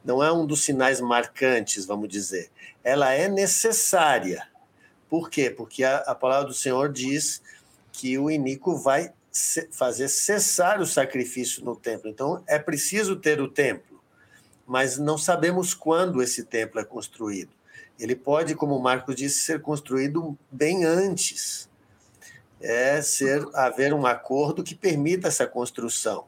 [0.05, 2.51] Não é um dos sinais marcantes, vamos dizer.
[2.85, 4.47] Ela é necessária.
[5.09, 5.51] Por quê?
[5.51, 7.43] Porque a, a palavra do Senhor diz
[7.91, 9.13] que o iníquo vai
[9.71, 12.09] fazer cessar o sacrifício no templo.
[12.09, 14.01] Então, é preciso ter o templo,
[14.67, 17.51] mas não sabemos quando esse templo é construído.
[17.99, 21.69] Ele pode, como Marcos disse, ser construído bem antes
[22.61, 26.27] é ser haver um acordo que permita essa construção.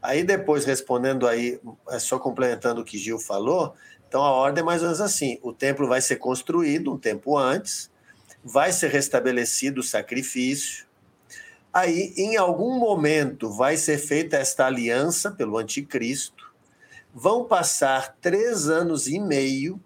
[0.00, 1.60] Aí depois respondendo aí,
[1.90, 3.74] é só complementando o que Gil falou,
[4.08, 7.36] então a ordem é mais ou menos assim: o templo vai ser construído um tempo
[7.36, 7.90] antes,
[8.44, 10.85] vai ser restabelecido o sacrifício.
[11.76, 16.50] Aí, em algum momento, vai ser feita esta aliança pelo anticristo.
[17.14, 19.78] Vão passar três anos e meio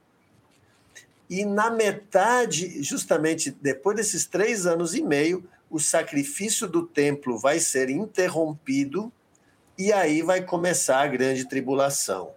[1.29, 7.59] e na metade, justamente depois desses três anos e meio, o sacrifício do templo vai
[7.59, 9.12] ser interrompido
[9.77, 12.31] e aí vai começar a grande tribulação.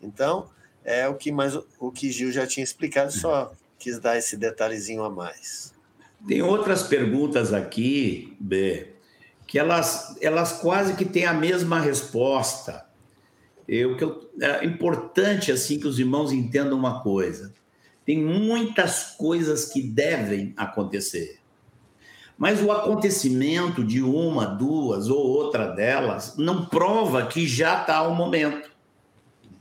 [0.00, 0.48] Então,
[0.84, 5.02] é o que mais o que Gil já tinha explicado, só quis dar esse detalhezinho
[5.02, 5.74] a mais.
[6.26, 8.92] Tem outras perguntas aqui, B,
[9.46, 12.86] que elas, elas quase que têm a mesma resposta.
[13.66, 17.52] Eu, que eu, é importante assim que os irmãos entendam uma coisa.
[18.04, 21.38] Tem muitas coisas que devem acontecer
[22.36, 28.14] Mas o acontecimento de uma, duas ou outra delas não prova que já está o
[28.14, 28.70] momento.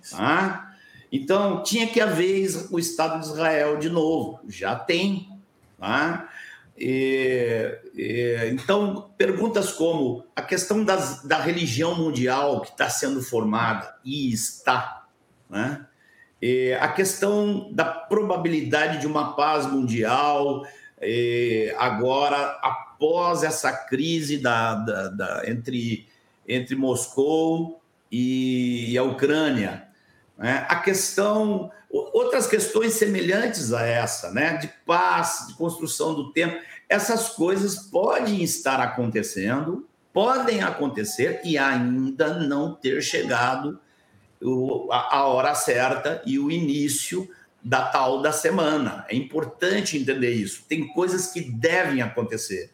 [0.10, 0.74] Tá?
[1.12, 4.40] Então, tinha que haver o Estado de Israel de novo.
[4.48, 5.30] Já tem.
[5.78, 6.31] Tá?
[6.77, 13.95] E, e, então, perguntas como a questão das, da religião mundial que está sendo formada
[14.03, 15.06] e está,
[15.49, 15.85] né?
[16.41, 20.65] E a questão da probabilidade de uma paz mundial,
[21.77, 26.07] agora, após essa crise da, da, da, entre,
[26.48, 27.81] entre Moscou
[28.11, 29.88] e, e a Ucrânia,
[30.38, 30.65] né?
[30.68, 34.57] a questão, outras questões semelhantes a essa, né?
[34.57, 42.39] de paz, de construção do tempo, essas coisas podem estar acontecendo, podem acontecer e ainda
[42.39, 43.80] não ter chegado
[44.89, 47.30] a hora certa e o início
[47.63, 49.05] da tal da semana.
[49.07, 50.63] É importante entender isso.
[50.68, 52.72] Tem coisas que devem acontecer,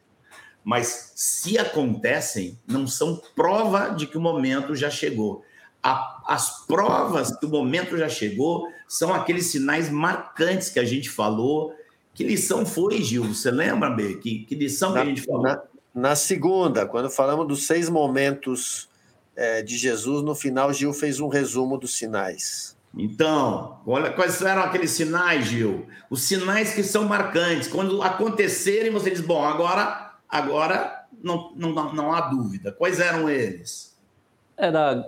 [0.63, 5.43] mas se acontecem, não são prova de que o momento já chegou.
[5.83, 11.73] As provas que o momento já chegou são aqueles sinais marcantes que a gente falou.
[12.13, 13.25] Que lição foi, Gil?
[13.25, 14.15] Você lembra, B?
[14.15, 15.41] Que, que lição na, que a gente falou?
[15.43, 15.61] Na,
[15.93, 18.89] na segunda, quando falamos dos seis momentos
[19.35, 22.77] é, de Jesus, no final, Gil fez um resumo dos sinais.
[22.97, 25.85] Então, olha quais eram aqueles sinais, Gil?
[26.09, 27.67] Os sinais que são marcantes.
[27.67, 32.71] Quando acontecerem, você diz: bom, agora, agora não, não, não há dúvida.
[32.71, 33.95] Quais eram eles?
[34.57, 35.05] Era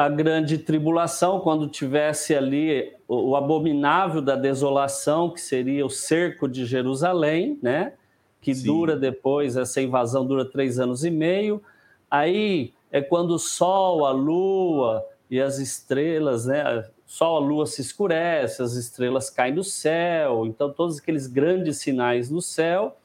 [0.00, 6.48] a grande tribulação, quando tivesse ali o, o abominável da desolação, que seria o cerco
[6.48, 7.92] de Jerusalém, né?
[8.40, 8.64] Que Sim.
[8.64, 11.62] dura depois, essa invasão dura três anos e meio.
[12.10, 16.88] Aí é quando o sol, a lua e as estrelas, né?
[17.06, 22.30] Sol, a lua se escurece, as estrelas caem do céu, então todos aqueles grandes sinais
[22.30, 22.96] no céu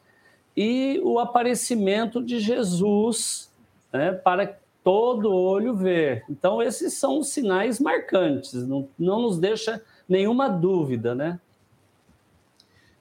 [0.56, 3.52] e o aparecimento de Jesus,
[3.92, 4.14] né?
[4.14, 6.24] Para todo olho ver.
[6.30, 11.40] Então esses são os sinais marcantes, não, não nos deixa nenhuma dúvida, né?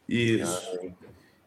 [0.08, 0.80] Isso.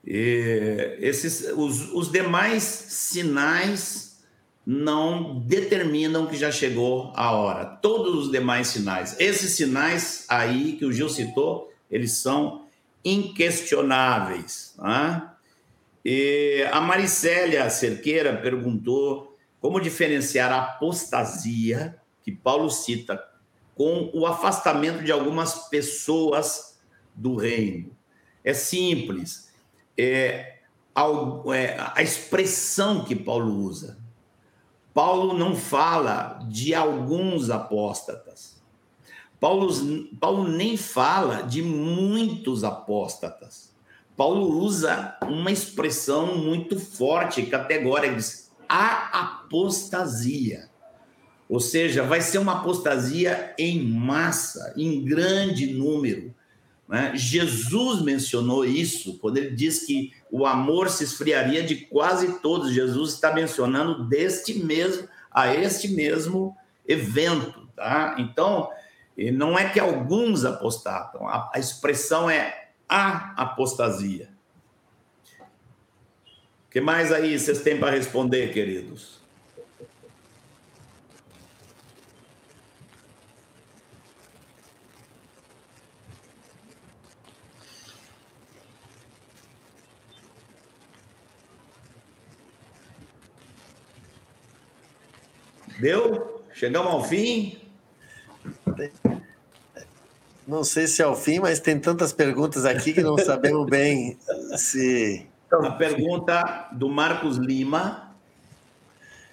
[0.05, 4.23] E esses, os, os demais sinais
[4.64, 7.65] não determinam que já chegou a hora.
[7.65, 12.65] Todos os demais sinais, esses sinais aí que o Gil citou, eles são
[13.03, 14.76] inquestionáveis.
[14.77, 15.35] Tá?
[16.05, 19.27] E a Maricélia Cerqueira perguntou
[19.59, 23.23] como diferenciar a apostasia, que Paulo cita,
[23.75, 26.79] com o afastamento de algumas pessoas
[27.15, 27.95] do reino.
[28.43, 29.51] É simples.
[29.97, 30.59] É,
[30.95, 31.05] a,
[31.53, 33.97] é, a expressão que Paulo usa
[34.97, 38.59] Paulo não fala de alguns apóstatas.
[39.39, 39.69] Paulo,
[40.19, 43.75] Paulo nem fala de muitos apóstatas.
[44.15, 48.17] Paulo usa uma expressão muito forte, categórica,
[48.68, 50.69] a apostasia.
[51.49, 56.35] Ou seja, vai ser uma apostasia em massa, em grande número.
[56.88, 57.14] Né?
[57.15, 62.73] Jesus mencionou isso quando ele diz que o amor se esfriaria de quase todos.
[62.73, 66.56] Jesus está mencionando deste mesmo a este mesmo
[66.88, 68.15] evento, tá?
[68.18, 68.72] Então,
[69.34, 74.30] não é que alguns apostatam, a, a expressão é a apostasia.
[76.78, 79.20] Que mais aí vocês têm para responder, queridos?
[95.80, 96.44] Deu?
[96.54, 97.60] Chegamos ao fim?
[100.48, 104.16] Não sei se é o fim, mas tem tantas perguntas aqui que não sabemos bem
[104.56, 105.28] se.
[105.49, 108.14] A pergunta do Marcos Lima: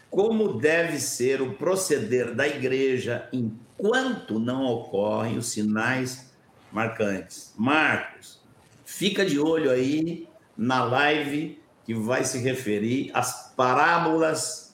[0.09, 6.32] Como deve ser o proceder da igreja enquanto não ocorrem os sinais
[6.70, 7.53] marcantes?
[7.57, 8.41] Marcos,
[8.85, 14.73] fica de olho aí na live que vai se referir às parábolas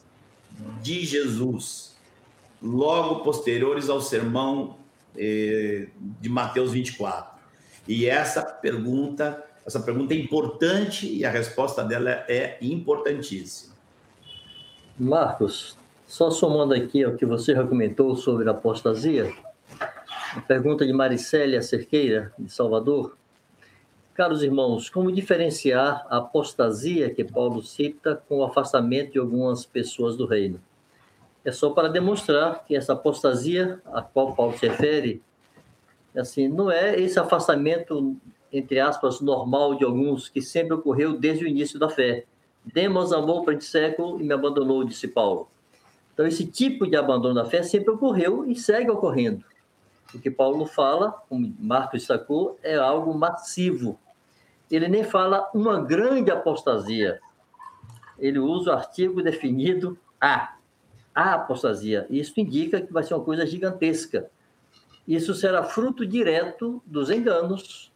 [0.83, 1.97] de Jesus,
[2.62, 4.77] logo posteriores ao sermão
[5.17, 5.89] eh,
[6.21, 7.41] de Mateus 24.
[7.89, 13.73] E essa pergunta, essa pergunta é importante e a resposta dela é importantíssima.
[14.99, 15.79] Marcos,
[16.09, 19.33] só somando aqui o que você já comentou sobre a apostasia,
[20.37, 23.17] a pergunta de Maricélia Cerqueira, de Salvador.
[24.13, 30.17] Caros irmãos, como diferenciar a apostasia que Paulo cita com o afastamento de algumas pessoas
[30.17, 30.61] do reino?
[31.45, 35.23] É só para demonstrar que essa apostasia a qual Paulo se refere,
[36.15, 38.17] assim, não é esse afastamento,
[38.52, 42.24] entre aspas, normal de alguns que sempre ocorreu desde o início da fé,
[42.64, 45.48] Demos amou para século e me abandonou, disse Paulo.
[46.12, 49.44] Então, esse tipo de abandono da fé sempre ocorreu e segue ocorrendo.
[50.14, 53.98] O que Paulo fala, como Marcos destacou, é algo massivo.
[54.70, 57.20] Ele nem fala uma grande apostasia.
[58.18, 60.56] Ele usa o artigo definido a,
[61.14, 62.06] a apostasia.
[62.10, 64.31] Isso indica que vai ser uma coisa gigantesca.
[65.09, 67.90] Isso será fruto direto dos enganos,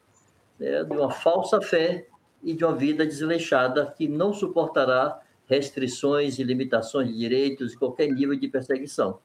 [0.58, 2.06] né, de uma falsa fé
[2.42, 8.08] e de uma vida desleixada que não suportará restrições e limitações de direitos e qualquer
[8.08, 9.18] nível de perseguição.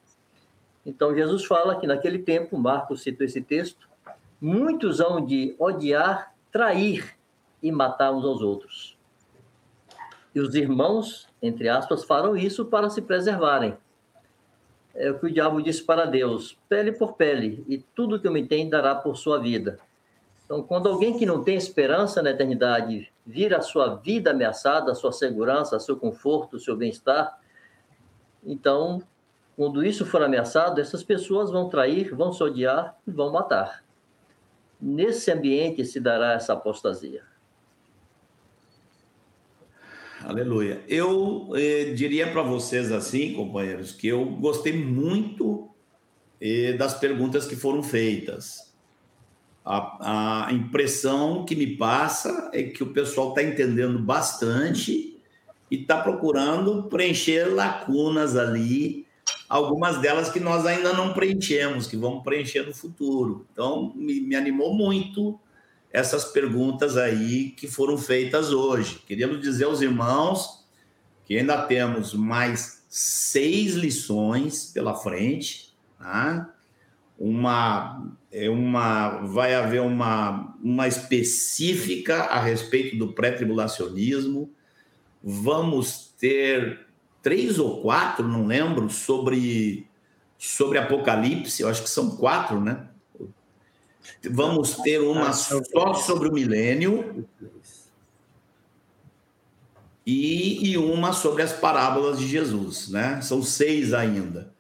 [0.86, 3.88] Então, Jesus fala que naquele tempo, Marcos citou esse texto,
[4.40, 7.18] muitos hão de odiar, trair
[7.62, 8.98] e matar uns aos outros.
[10.34, 13.76] E os irmãos, entre aspas, farão isso para se preservarem.
[14.96, 18.32] É o que o diabo disse para Deus: pele por pele, e tudo que eu
[18.32, 19.80] me tem dará por sua vida.
[20.50, 24.96] Então, quando alguém que não tem esperança na eternidade vira a sua vida ameaçada, a
[24.96, 27.40] sua segurança, seu conforto, seu bem-estar,
[28.44, 29.00] então
[29.56, 33.86] quando isso for ameaçado, essas pessoas vão trair, vão se odiar e vão matar.
[34.82, 37.22] Nesse ambiente se dará essa apostasia.
[40.24, 40.82] Aleluia.
[40.88, 45.70] Eu eh, diria para vocês assim, companheiros, que eu gostei muito
[46.42, 48.69] eh, das perguntas que foram feitas.
[49.72, 55.16] A, a impressão que me passa é que o pessoal está entendendo bastante
[55.70, 59.06] e está procurando preencher lacunas ali
[59.48, 63.46] algumas delas que nós ainda não preenchemos, que vamos preencher no futuro.
[63.52, 65.40] Então, me, me animou muito
[65.92, 69.04] essas perguntas aí que foram feitas hoje.
[69.06, 70.66] Queríamos dizer aos irmãos
[71.26, 76.56] que ainda temos mais seis lições pela frente, tá?
[77.20, 84.50] Uma, é uma vai haver uma, uma específica a respeito do pré-tribulacionismo.
[85.22, 86.88] Vamos ter
[87.22, 89.86] três ou quatro, não lembro, sobre,
[90.38, 92.88] sobre Apocalipse, eu acho que são quatro, né?
[94.32, 97.28] Vamos ter uma só sobre o milênio
[100.06, 103.22] e, e uma sobre as parábolas de Jesus, né?
[103.22, 104.54] São seis ainda.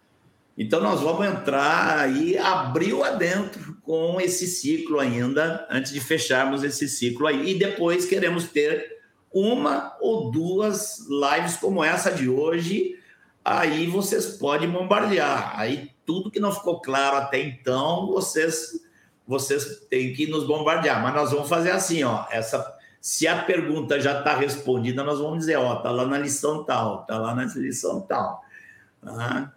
[0.59, 6.89] Então nós vamos entrar aí, abriu adentro com esse ciclo ainda, antes de fecharmos esse
[6.89, 7.51] ciclo aí.
[7.51, 8.99] E depois queremos ter
[9.31, 12.99] uma ou duas lives como essa de hoje,
[13.43, 15.57] aí vocês podem bombardear.
[15.57, 18.81] Aí tudo que não ficou claro até então, vocês
[19.25, 21.01] vocês têm que nos bombardear.
[21.01, 25.39] Mas nós vamos fazer assim, ó, essa se a pergunta já está respondida, nós vamos
[25.39, 28.43] dizer, ó, tá lá na lição tal, tá lá na lição tal.
[29.01, 29.53] Tá?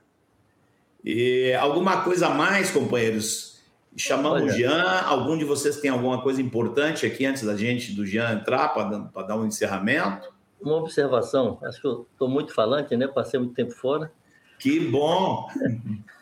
[1.05, 3.61] E alguma coisa a mais, companheiros?
[3.97, 4.53] Chamamos Olha.
[4.53, 5.01] o Jean.
[5.03, 9.23] Algum de vocês tem alguma coisa importante aqui antes da gente, do Jean, entrar para
[9.23, 10.33] dar um encerramento?
[10.61, 11.59] Uma observação.
[11.62, 13.09] Acho que eu estou muito falante, né?
[13.09, 14.12] Passei muito tempo fora.
[14.59, 15.49] Que bom!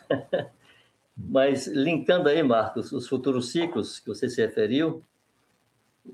[1.17, 5.05] Mas linkando aí, Marcos, os futuros ciclos que você se referiu,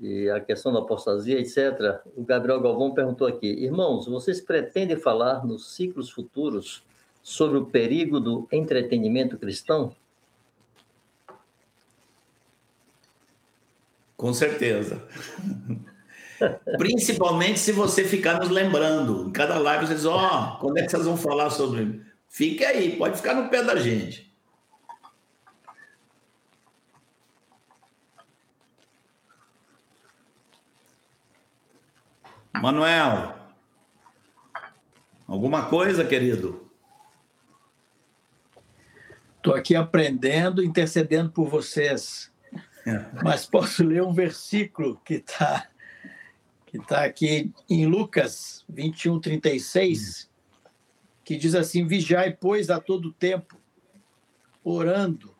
[0.01, 5.45] e a questão da apostasia, etc., o Gabriel Galvão perguntou aqui: Irmãos, vocês pretendem falar
[5.45, 6.83] nos ciclos futuros
[7.27, 9.93] sobre o perigo do entretenimento cristão?
[14.15, 15.05] Com certeza.
[16.77, 19.27] Principalmente se você ficar nos lembrando.
[19.27, 22.01] Em cada live você diz, ó, oh, quando é que vocês vão falar sobre.
[22.29, 24.33] Fique aí, pode ficar no pé da gente.
[32.53, 33.35] Manuel,
[35.27, 36.66] alguma coisa, querido?
[39.47, 42.29] Estou aqui aprendendo, intercedendo por vocês.
[43.23, 45.69] Mas posso ler um versículo que está
[46.65, 50.29] que tá aqui em Lucas 21, 36,
[51.23, 53.57] que diz assim: Vigiai, pois, a todo tempo,
[54.65, 55.33] orando,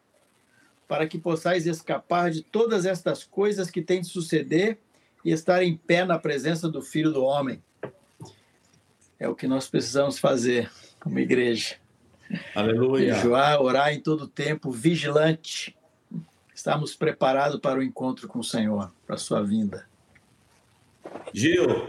[0.87, 4.77] para que possais escapar de todas estas coisas que têm de suceder
[5.25, 7.61] e estar em pé na presença do Filho do Homem.
[9.19, 11.75] É o que nós precisamos fazer como igreja.
[12.55, 13.13] Aleluia.
[13.13, 15.77] Jejuar, orar em todo tempo, vigilante
[16.57, 19.85] estarmos preparados para o encontro com o Senhor, para a sua vinda.
[21.31, 21.87] Gil.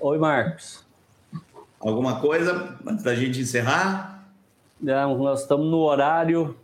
[0.00, 0.84] Oi, Marcos.
[1.78, 4.28] Alguma coisa antes da gente encerrar?
[4.80, 6.56] Não, nós estamos no horário.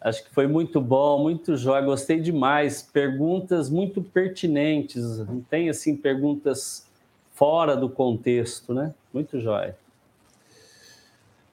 [0.00, 1.84] Acho que foi muito bom, muito jóia.
[1.84, 2.82] Gostei demais.
[2.82, 5.18] Perguntas muito pertinentes.
[5.18, 6.86] Não tem, assim, perguntas
[7.34, 8.92] fora do contexto, né?
[9.12, 9.76] Muito jóia.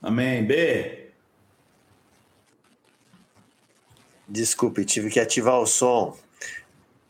[0.03, 0.45] Amém.
[0.45, 1.09] B.
[4.27, 6.17] Desculpe, tive que ativar o som.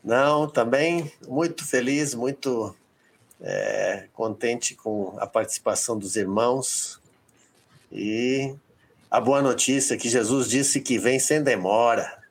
[0.02, 2.74] Não, também muito feliz, muito
[3.46, 6.98] É, contente com a participação dos irmãos
[7.92, 8.54] e
[9.10, 12.22] a boa notícia é que Jesus disse que vem sem demora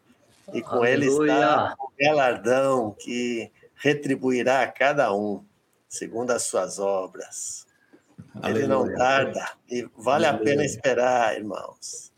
[0.54, 0.94] e com Aleluia.
[0.94, 5.44] ele está o galardão que retribuirá a cada um
[5.88, 7.68] segundo as suas obras.
[8.44, 10.30] Ele não tarda e vale Aleluia.
[10.30, 12.12] a pena esperar, irmãos.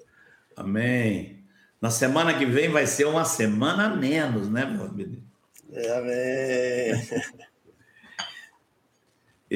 [0.56, 1.44] Amém.
[1.82, 5.22] Na semana que vem vai ser uma semana a menos, né, meu amigo?
[5.72, 7.46] Amém.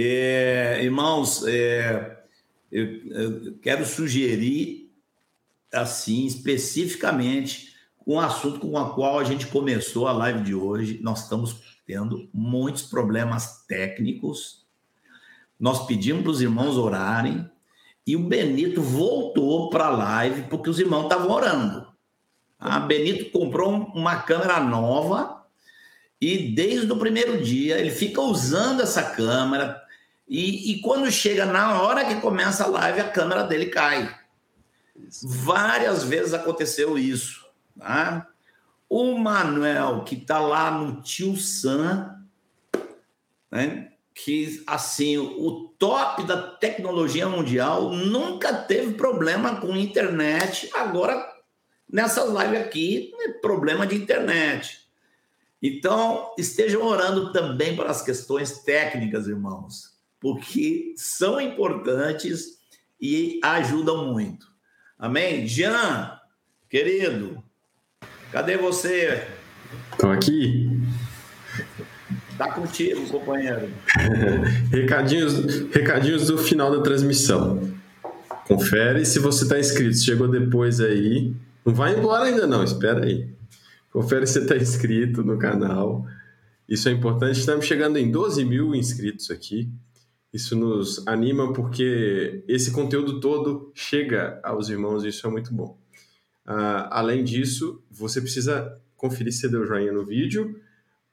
[0.02, 2.24] É, irmãos, é,
[2.72, 4.94] eu, eu, quero sugerir,
[5.74, 7.74] assim, especificamente,
[8.06, 11.00] um assunto com o qual a gente começou a live de hoje.
[11.02, 14.59] Nós estamos tendo muitos problemas técnicos.
[15.60, 17.50] Nós pedimos para os irmãos orarem
[18.08, 21.88] e o Benito voltou para a live porque os irmãos estavam orando.
[22.58, 25.46] A Benito comprou uma câmera nova
[26.22, 29.82] e desde o primeiro dia ele fica usando essa câmera
[30.28, 34.16] e, e quando chega na hora que começa a live a câmera dele cai.
[34.96, 35.28] Isso.
[35.28, 37.46] Várias vezes aconteceu isso.
[37.78, 38.28] Tá?
[38.88, 42.16] O Manuel, que está lá no Tio Sam,
[43.52, 43.92] né?
[44.24, 50.70] Que assim, o top da tecnologia mundial nunca teve problema com internet.
[50.74, 51.26] Agora,
[51.90, 54.80] nessas lives aqui, é problema de internet.
[55.62, 62.60] Então, estejam orando também para as questões técnicas, irmãos, porque são importantes
[63.00, 64.48] e ajudam muito.
[64.98, 65.48] Amém?
[65.48, 66.20] Jean,
[66.70, 67.44] querido,
[68.32, 69.28] cadê você?
[69.92, 70.79] Estou aqui.
[72.40, 73.68] Tá contigo, companheiro.
[74.72, 77.70] recadinhos, recadinhos do final da transmissão.
[78.48, 79.98] Confere se você está inscrito.
[79.98, 81.36] Chegou depois aí.
[81.66, 83.28] Não vai embora ainda não, espera aí.
[83.92, 86.08] Confere se está inscrito no canal.
[86.66, 87.38] Isso é importante.
[87.38, 89.70] Estamos chegando em 12 mil inscritos aqui.
[90.32, 95.78] Isso nos anima porque esse conteúdo todo chega aos irmãos e isso é muito bom.
[96.48, 100.56] Uh, além disso, você precisa conferir se deu joinha no vídeo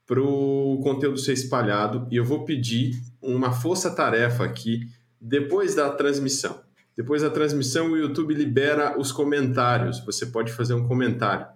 [0.07, 4.89] para o conteúdo ser espalhado e eu vou pedir uma força-tarefa aqui
[5.21, 6.61] depois da transmissão.
[6.97, 10.01] Depois da transmissão, o YouTube libera os comentários.
[10.07, 11.47] Você pode fazer um comentário.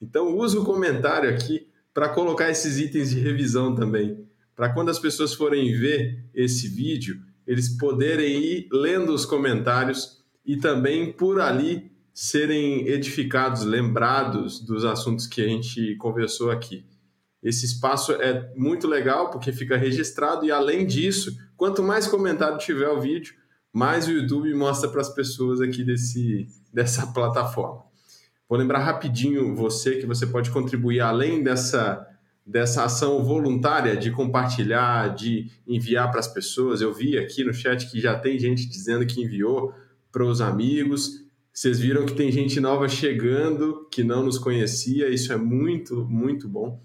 [0.00, 4.24] Então, use o comentário aqui para colocar esses itens de revisão também.
[4.56, 10.56] Para quando as pessoas forem ver esse vídeo, eles poderem ir lendo os comentários e
[10.56, 16.84] também por ali serem edificados, lembrados dos assuntos que a gente conversou aqui.
[17.42, 22.88] Esse espaço é muito legal porque fica registrado e além disso, quanto mais comentário tiver
[22.88, 23.34] o vídeo,
[23.72, 27.82] mais o YouTube mostra para as pessoas aqui desse, dessa plataforma.
[28.48, 32.04] Vou lembrar rapidinho você que você pode contribuir além dessa
[32.44, 36.80] dessa ação voluntária de compartilhar, de enviar para as pessoas.
[36.80, 39.74] Eu vi aqui no chat que já tem gente dizendo que enviou
[40.10, 41.26] para os amigos.
[41.52, 46.48] Vocês viram que tem gente nova chegando que não nos conhecia, isso é muito, muito
[46.48, 46.80] bom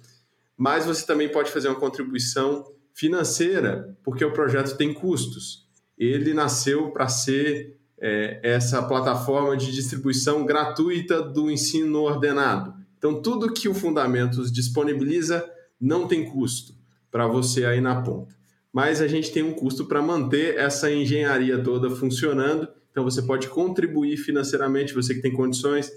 [0.64, 2.64] mas você também pode fazer uma contribuição
[2.94, 5.68] financeira, porque o projeto tem custos.
[5.98, 12.74] Ele nasceu para ser é, essa plataforma de distribuição gratuita do ensino ordenado.
[12.98, 15.46] Então, tudo que o Fundamentos disponibiliza
[15.82, 16.74] não tem custo
[17.12, 18.34] para você aí na ponta.
[18.72, 22.70] Mas a gente tem um custo para manter essa engenharia toda funcionando.
[22.90, 25.92] Então, você pode contribuir financeiramente, você que tem condições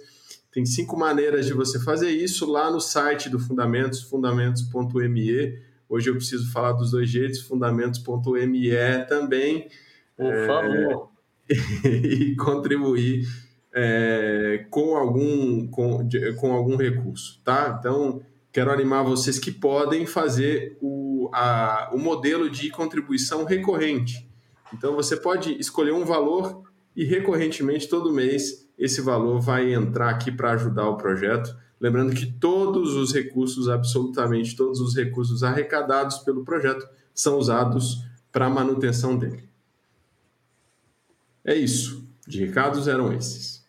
[0.56, 5.58] tem cinco maneiras de você fazer isso lá no site do Fundamentos, fundamentos.me.
[5.86, 8.70] Hoje eu preciso falar dos dois jeitos, fundamentos.me
[9.06, 9.68] também.
[10.16, 11.10] Por é, favor.
[11.84, 13.28] e contribuir
[13.74, 16.08] é, com, algum, com,
[16.40, 17.76] com algum recurso, tá?
[17.78, 24.26] Então, quero animar vocês que podem fazer o, a, o modelo de contribuição recorrente.
[24.72, 26.62] Então, você pode escolher um valor
[26.96, 31.56] e recorrentemente, todo mês, esse valor vai entrar aqui para ajudar o projeto.
[31.80, 38.46] Lembrando que todos os recursos, absolutamente todos os recursos arrecadados pelo projeto, são usados para
[38.46, 39.48] a manutenção dele.
[41.44, 42.06] É isso.
[42.26, 43.64] De recados eram esses.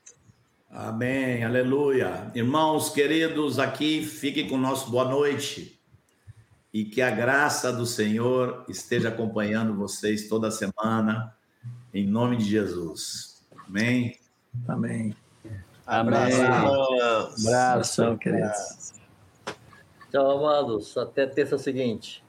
[0.70, 2.32] Amém, aleluia.
[2.36, 5.80] Irmãos queridos, aqui fiquem com nosso boa noite
[6.74, 11.34] e que a graça do Senhor esteja acompanhando vocês toda semana,
[11.94, 13.48] em nome de Jesus.
[13.68, 14.16] Amém.
[14.68, 15.16] Amém.
[15.86, 16.42] Abraço.
[17.48, 18.94] Abraço, queridos.
[20.12, 20.98] Tchau, amados.
[20.98, 22.24] Até terça seguinte.